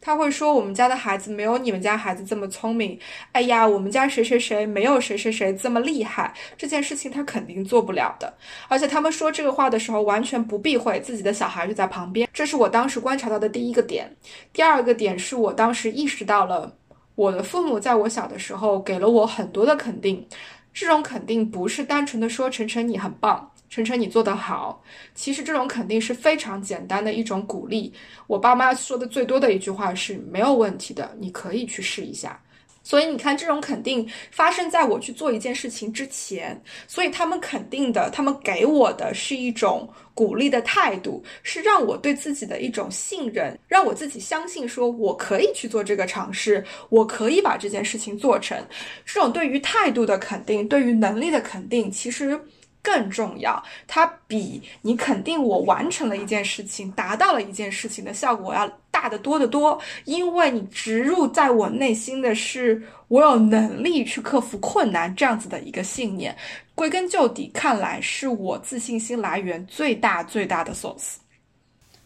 [0.00, 2.98] 他会说我们家的孩子没有你们家孩子这么聪明。
[3.32, 6.32] 哎呀，我们家谁谁谁没有谁谁谁这么厉害。
[6.56, 8.32] 这件事情他肯定做不了的。
[8.68, 12.28] 而且他们说这个话的时候，完全不避讳自己的小孩就在旁边。
[12.32, 14.10] 这是我当时观察到的第一个点。
[14.52, 16.74] 第二个点是我当时意识到了，
[17.14, 20.26] 我的父母在我小的时候给了我很多的肯定。
[20.72, 23.50] 这种肯定不是单纯的说晨晨你很棒。
[23.70, 24.82] 晨晨，你做得好。
[25.14, 27.92] 其实这种肯定是非常简单的一种鼓励。
[28.26, 32.38] 我爸妈说的最多的一句话是没有问题的，你可以去试一下。
[32.82, 36.60] 所以你看，这种肯定发生在我去做一件事情之前。
[36.88, 48.58] 所以他们肯定的，他们给我的是一种鼓励的态度，是让我对自己的一种信任，让我自己相信说我可以去做这个尝试，我可以把这件事情做成。
[49.04, 52.36] 这种对于态度的肯定，对于能力的肯定，其实。
[52.82, 59.80] 更重要，它比你肯定我完成了一件事情，达到了一件事情的效果要大得多得多。
[60.04, 66.36] 因为你植入在我内心的是我有能力去克服困难这样子的一个信念。
[66.74, 71.16] 归根究底，看来是我自信心来源最大最大的 source。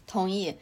[0.05, 0.53] 同意。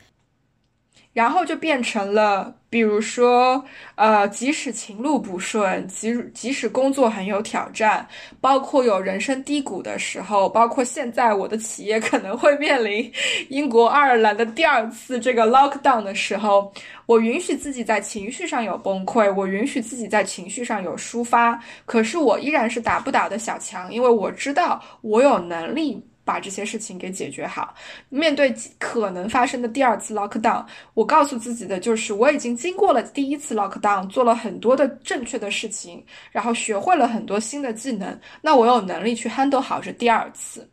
[1.13, 3.63] 然后就变成了，比如说，
[3.93, 8.05] 呃，即使情路不顺，即即使工作很有挑战，
[8.41, 13.11] 包括有人生低谷的时候，包括现在我的企业可能会面临
[13.49, 16.73] 英国、爱尔兰的第二次这个 lockdown 的时候，
[17.05, 26.03] 我允许自己在情绪上有崩溃，我允许自己在情绪上有抒发，可是我依然是打不倒的小强，因为我知道我有能力。
[26.25, 27.73] 把这些事情给解决好。
[28.09, 40.69] 面对可能发生的第二次 lockdown，我告诉自己的就是，我已经经过了第一次 lockdown，做了很多的正确的事情，然后学会了很多新的技能，那我有能力去 handle 好这第二次。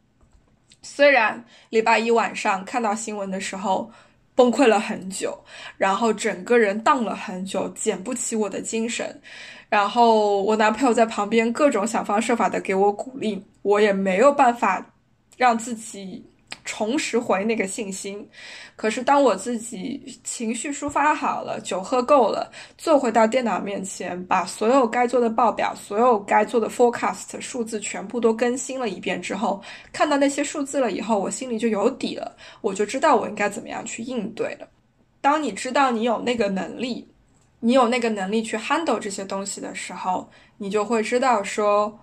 [0.82, 3.90] 虽然礼拜一晚上看到新闻的时候
[4.34, 5.38] 崩溃了很久，
[5.76, 9.20] 然后整个人荡了很久，捡不起我的精神，
[9.68, 14.86] 然后我男朋友在旁边各种想方设法的给我鼓励，我也没有办法。
[15.40, 16.22] 让自己
[16.66, 18.28] 重拾回那个信心。
[18.76, 29.62] 可是，当我自己情绪抒发好了，酒喝够了，坐回到电脑面前，把所有该做的报表、所有该做的 forecast 数字全部都更新了一遍之后，
[29.94, 34.68] 看到那些数字了以后，我心里就有底了，我就知道我应该怎么样去应对了。
[35.22, 37.08] 当你知道你有那个能力，
[37.60, 41.98] 你有那个能力去 handle 这些东西的时候，你就会知道说。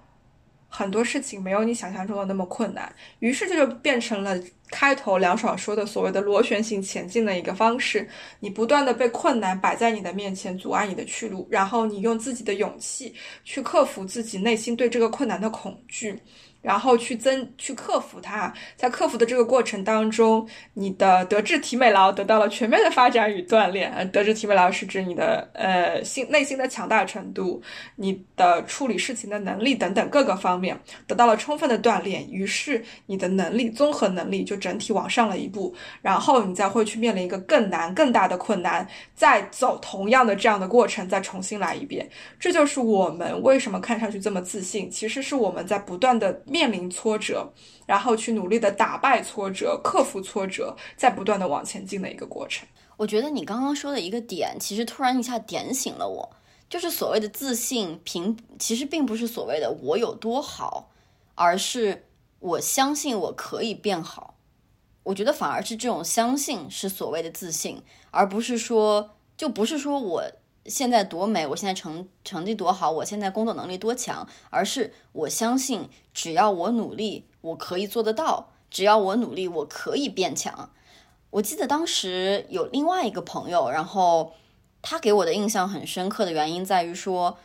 [0.68, 4.38] 很多事情没有你想象中的那么困难，于是这就变成了
[4.70, 8.08] 开头梁爽说的所谓的螺旋形前进的一个方式。
[8.40, 13.14] 你不断的被困难摆在你的面前，阻碍你的去路，然后你用自己的勇气
[13.44, 16.20] 去克服自己内心对这个困难的恐惧。
[16.62, 23.92] 然后去增去克服它，在克服的这个过程当中，你的德智体美劳得到了全面的发展与锻炼。
[23.94, 27.62] 呃，德智体美劳是指你的呃心内心的强大程度，
[27.96, 32.28] 你的处理事情的能力等等各个方面得到了充分的锻炼。
[32.30, 38.86] 于是你的能力综合能力就整体往上了一步，然后你再会去面临一个更难更大的困难，
[39.16, 42.10] 再走同样的这样的过程，再重新来一遍。
[42.40, 46.42] 这就是我们为什么看上去这么自信，其实是我们在不断的。
[46.48, 47.54] 面临挫折，
[47.86, 52.68] 然后去努力的打败挫折，克服挫折，再不断的往前进的一个过程。
[52.98, 56.30] 我觉得你刚刚说的一个点，其实突然一下点醒了我，
[56.70, 60.90] 就是所谓的自信，平其实并不是所谓的我有多好，
[61.36, 62.08] 而是
[62.40, 64.36] 我相信我可以变好。
[65.04, 70.24] 我觉得反而是这种相信是所谓的自信，而不是说就不是说我。
[70.68, 80.72] 现在多美，我现在成成绩多好，我现在工作能力多强，而是我相信，只要我努力，我可以做得到；只要我努力，我可以变强。
[81.30, 84.34] 我记得当时有另外一个朋友，然后
[84.82, 87.38] 他给我的印象很深刻的原因在于说，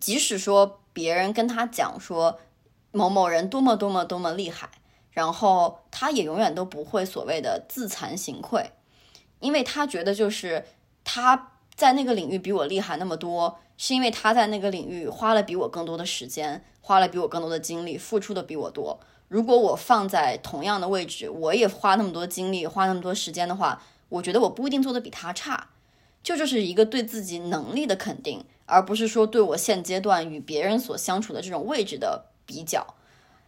[0.00, 2.38] 即使说别人跟他讲说
[2.90, 4.70] 某某人多么多么多么厉害，
[5.10, 8.72] 然后他也永远都不会所谓的自惭形愧，
[9.40, 10.64] 因为他觉得就是
[11.04, 11.50] 他。
[11.74, 19.00] 在那个领域比我厉害那么多，是因为他在那个领域花了比我更多的时间，花了比我更多的精力，付出的比我多。
[19.28, 25.68] 如果我放在同样的位置，我也花那么多精力，花那么多时间的话，我觉得我不一定做的比他差。
[26.22, 32.86] 就这是一个对自己能力的肯定，而不是说对我现阶段与别人所相处的这种位置的比较。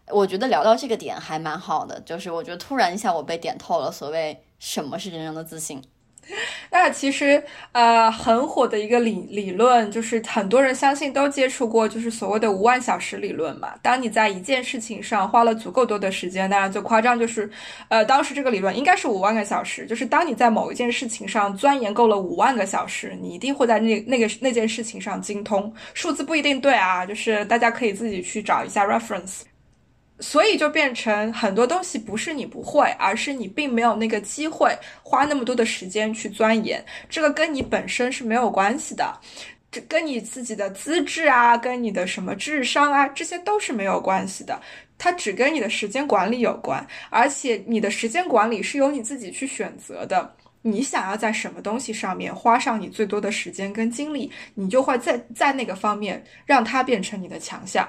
[0.09, 5.83] 我觉得聊到这个点还蛮好的，就是我觉得突然一下我被点透了，所谓什么是真正的自信。
[6.71, 7.43] 那其实，
[7.73, 13.75] 呃，很火的一个理理论，就是很多人相信都接触过，就是所谓的五万小时理论嘛。
[13.83, 17.49] 当你在一件事情上花了足够多的时间，当然最夸张就是，
[17.89, 25.73] 呃，当时这个理论应该是五万个小时，就是当你在某一件事情上钻研够了五万个小时，你一定会在那那个那件事情上精通。
[25.93, 29.43] 数字不一定对啊，就是大家可以自己去找一下 reference。
[30.21, 36.85] 所以就变成很多东西不是你不会，而是你并没有那个机会花那么多的时间去钻研。
[37.09, 39.13] 这个跟你本身是没有关系的，
[39.71, 44.61] 这跟你自己的资质啊，跟你的什么智商啊，这些都是没有关系的。
[44.97, 50.35] 它只跟你的时间管理有关，而且你的时间管理是由你自己去选择的。
[50.63, 57.87] 你想要在什么东西上面花上你最多的时间跟精力，你就会在在那个方面让它变成你的强项。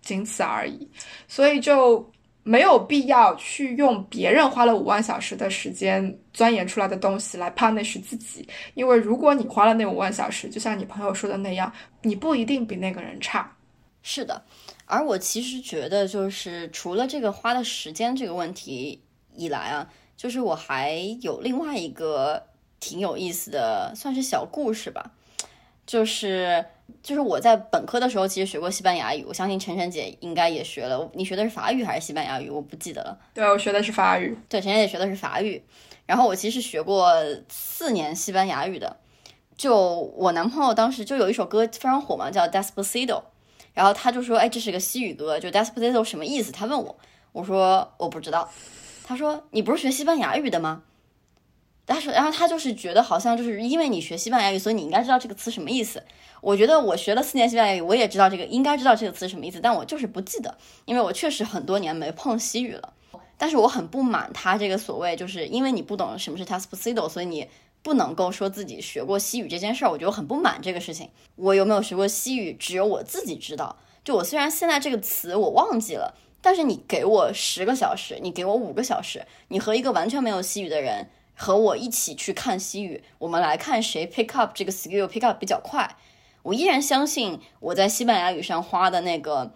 [0.00, 0.88] 仅此而已，
[1.28, 2.10] 所以就
[2.42, 11.70] 没有必要去用别人花了五万小时的时间钻研出来的东西来 punish 自己，因为如果你花了那五万小时，就像你朋友说的那样，
[12.02, 13.54] 你不一定比那个人差。
[14.02, 14.42] 是的，
[14.86, 19.02] 而我其实觉得，就是除了这个花的时间这个问题
[19.36, 19.86] 以来啊，
[20.16, 22.42] 就是我还有另外一个
[22.80, 25.12] 挺有意思的，算是小故事吧，
[25.86, 26.64] 就是。
[27.02, 31.10] 就是我在本科的时候其实学过西班牙语，我相信晨晨姐应该也学了。
[31.14, 32.48] 你学的是法语还是西班牙语？
[32.50, 33.18] 我不记得了。
[33.34, 34.36] 对，我学的是法语。
[34.48, 35.62] 对，晨晨姐学的是法语。
[36.06, 37.14] 然后我其实学过
[37.48, 38.96] 四年西班牙语的。
[39.56, 39.76] 就
[40.16, 43.06] 我男朋友当时就有一首歌非常火嘛，叫《Despacito》，
[43.74, 46.98] 然后他就说：“哎，这是个西语歌，就 Despacito 什么意思？”他问我，
[47.32, 48.50] 我说我不知道。
[49.04, 50.82] 他说：“你不是学西班牙语的吗？”
[51.86, 56.02] 他说，然后他就是觉得好像就是因为你学西班牙语，所以你应该知道这个词什么意思。
[56.40, 62.92] 我觉得我学了四年西班牙语，我也知道这个应该知道这个词什么意思，但我就是不记得，因为我确实很多年没碰西语了。
[63.36, 67.48] 但是我很不满他这个所谓，就是因为你不懂什么是 Despacito，所以你。
[67.82, 71.08] 不能够说自己学过西语这件事儿，我觉得很不满这个事情。
[71.36, 73.74] 我有没有学过西语，只有我自己知道。
[74.04, 85.96] 就我虽然现在这个词我忘记了，但是你给我十个小时，你给我五个小时，你和一个完全没有西语的人和我一起去看西语，我们来看谁 pick up 这个 skill pick up 比较快。
[86.42, 89.52] 我依然相信我在西班牙语上花的那个，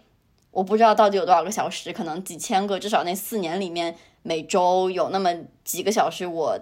[0.50, 5.34] 我不知道到底有多少个小时，可能几千个，至少那四年里面每周有那么
[5.64, 6.58] 几个小时我。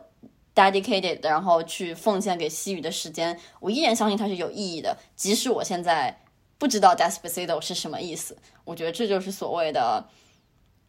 [0.55, 4.95] dedicated，然后去奉献给西语的时间，我依然相信它是有意义的。
[5.17, 6.21] 即使我现在
[6.59, 10.07] 不知道 despacito 是什么意思，我觉得这就是所谓的，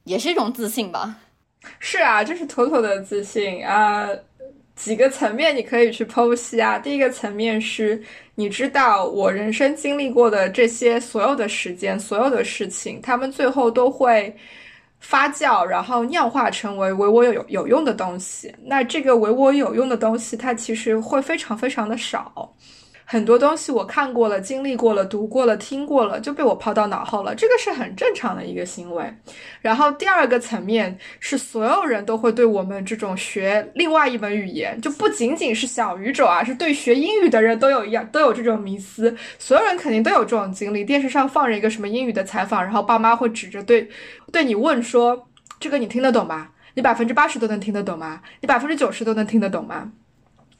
[0.03, 1.21] 也是一种自信吧。
[1.79, 4.09] 是啊，这是妥妥的自信啊。
[4.75, 6.79] 几个层面你可以去剖析啊。
[6.79, 8.01] 第一个层面是，
[8.35, 14.35] 你知道我人生经历过的这些所有的时间、所有的事情，他们最后都会。
[15.05, 18.49] 发酵，然后酿化成为为我有有用的东西。
[18.63, 22.55] 那这个为我有用的东西，它其实会非常非常的少。
[23.05, 27.35] 很多东西我看过了、经历过了、读过了、听过了，就被我抛到脑后了。
[27.35, 29.13] 这个是很正常的一个行为。
[29.61, 39.15] 然后第二个层面是，所有人都会对我们这种学另外一门语言，就不仅仅是小语种啊，是对学英语的人都有一样都有这种迷思。
[39.37, 40.83] 所有人肯定都有这种经历。
[40.83, 43.87] 电视上放着一个什么英语的采访，然后爸妈会指着对
[44.31, 45.27] 对你问说
[45.59, 46.49] ：“这个你听得懂吗？
[46.73, 48.21] 你百分之八十都能听得懂吗？
[48.41, 49.91] 你百分之九十都能听得懂吗？”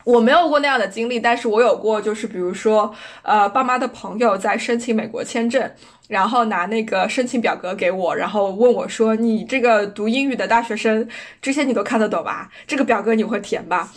[0.03, 5.71] 我没有过那样的经历，但是我有过，就是比如说，呃，爸妈的朋友在申请美国签证，
[6.07, 11.07] 然后拿那个申请表格给我，然后问我说：“你这个读英语的大学生，
[11.41, 12.51] 这些你都看得懂吧？
[12.67, 13.89] 这个表格你会填吧？”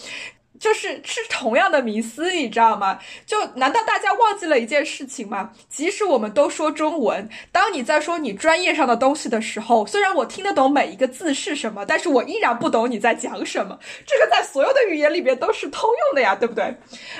[0.58, 2.98] 就是是同样的迷思，你知道吗？
[3.24, 5.50] 就难道大家忘记了一件事情吗？
[5.68, 13.78] 即使我们都说中文，当你在说你专业上的东西的时候，虽然我听得懂每一个字是什么，但是我依然不懂你在讲什么。
[14.06, 16.74] 这个在所有的语言里边都是通用的呀，对不对？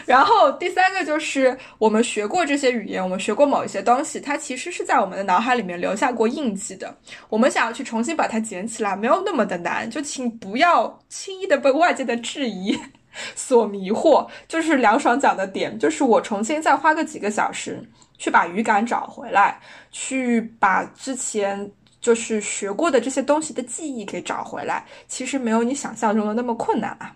[0.05, 6.97] 然后第三个就是我们学过这些语言，我们学过某一些东西，它其实是在我们的脑海里面留下过印记的。
[7.29, 12.79] 我们想要去重新把它捡起来，没有那么的难，就请不要轻易的被外界的质疑。
[13.35, 17.83] 所迷惑，就是梁爽讲的点，就是我重新再花个几个小时
[18.19, 19.61] 去把语感找回来，
[19.91, 21.71] 去把之前
[22.01, 27.15] 就是学过的这些东西的记忆给找回来，其实没有你想象中的那么困难啊！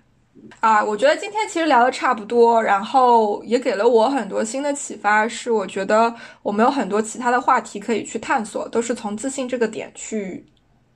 [0.58, 6.12] 啊，我觉得今天其实聊的差不多，然后也给了我很多新的启发，是我觉得
[6.42, 10.44] 我们有很多其他的话题可以去探索，都是从自信这个点去。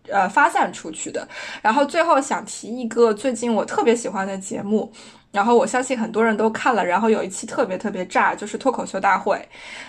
[0.08, 1.26] 呃，发散出去的。
[1.62, 4.92] 然后最后想提一个最近我特别喜欢的节目。
[5.34, 9.36] 然后我相信很多人都看了，然后有一期特别特别炸，就是脱口秀大会。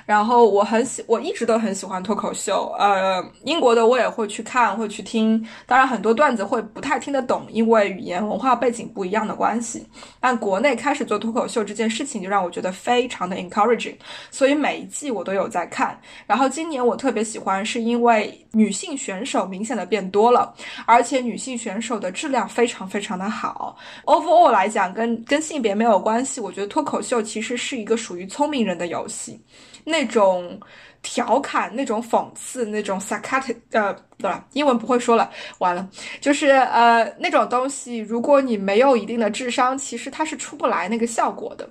[0.07, 2.75] 然后我很喜，我一直都很喜欢脱口秀。
[2.79, 5.47] 呃，英国的我也会去看，会去听。
[5.67, 9.87] 当然很多段子会不太听得懂，因为语言文化背景不一样的关系。
[10.19, 13.95] 但国内开始做脱口秀这件事情，就让我觉得非常的 encouraging。
[14.31, 15.95] 所以每一季我都有在看。
[16.25, 20.51] 然后今年我特别喜欢，是因为女性选手明显的变多了，
[20.87, 23.77] 而且女性选手的质量非常非常的好。
[24.05, 29.37] Overall 来讲，跟跟跟性别没有关系，我觉得脱口秀其实是一个属于聪明人的游戏，
[29.83, 30.57] 那种
[31.01, 35.89] 调侃、那种讽刺、那种 sarcate，呃，对了，英文不会说了，完了，
[36.21, 41.69] 就是呃那种东西，如果你没有一定的智商，其实它是出不来那个效果的。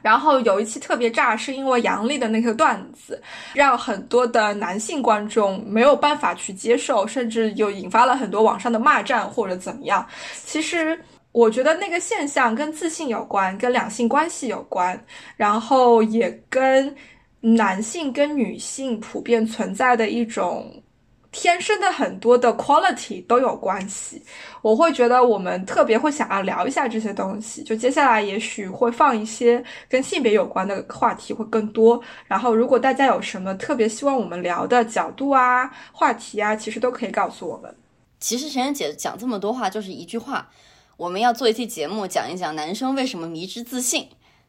[0.00, 3.20] 然后有一期特别炸，是因为杨笠的那个段子，
[3.52, 10.06] 让很多的男性观众没有办法去接受，甚至又引发了很多网上的骂战或者怎么样。
[10.44, 10.96] 其实。
[11.36, 14.98] 我觉得那个现象跟自信有关，跟两性关系有关，
[15.36, 16.96] 然后也跟
[17.40, 20.82] 男性跟女性普遍存在的一种
[21.30, 24.22] 天生的很多的 quality 都有关系。
[24.62, 32.02] 我会觉得我们特别会想要聊一下这些东西，就接下来也许会放一些跟性别有关的话题会更多。
[32.26, 37.76] 然后如果大家有什么特别希望我们聊的角度啊、话题啊，其实都可以告诉我们。
[38.20, 40.48] 其实晨晨姐讲这么多话，就是一句话。
[40.96, 44.08] 我们要做一期节目，讲一讲男生为什么迷之自信，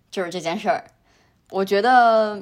[0.10, 0.86] 就是这件事儿。
[1.50, 2.42] 我觉得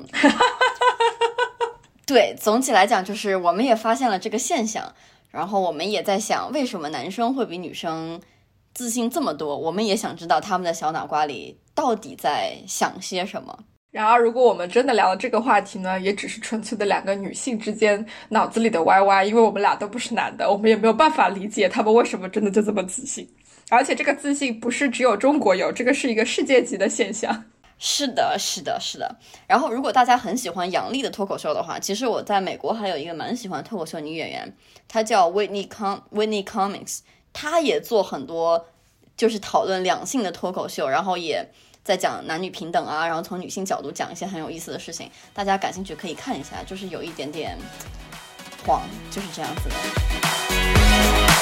[2.06, 4.94] 对，总体来讲就是我们也发现了这个现象，
[5.32, 8.22] 然后我们也在想，为什么男生会比女生
[8.76, 9.57] 自信这么多？
[9.57, 13.57] 我们也想知道他们的小脑瓜里到底在想些什么。
[13.90, 23.27] 然而，如果我们真的聊了这个话题呢，也只是纯粹的两个女性之间脑子里的歪歪，因为我们俩都不是男的，我们也没有办法理解他们为什么真的就这么自信。
[23.69, 27.45] 而且这个自信不是只有中国有，这个是一个世界级的现象。
[27.77, 29.15] 是的，是的，是的。
[29.47, 34.55] 然后，如果大家很喜欢杨笠的脱口秀的话，其实我在美国还有一个蛮喜欢脱口秀女演员，
[34.87, 36.99] 她叫 Whitney Com Whitney Comics，
[37.33, 38.65] 她也做很多
[39.17, 41.49] 就是讨论两性的脱口秀，然后也。
[41.85, 47.55] 在讲男女平等啊，然后从女性角度讲一些很有意思的事情，大家感兴趣可以看一下，就是有一点点
[48.65, 48.81] 黄，
[49.11, 51.35] 就是这样子的。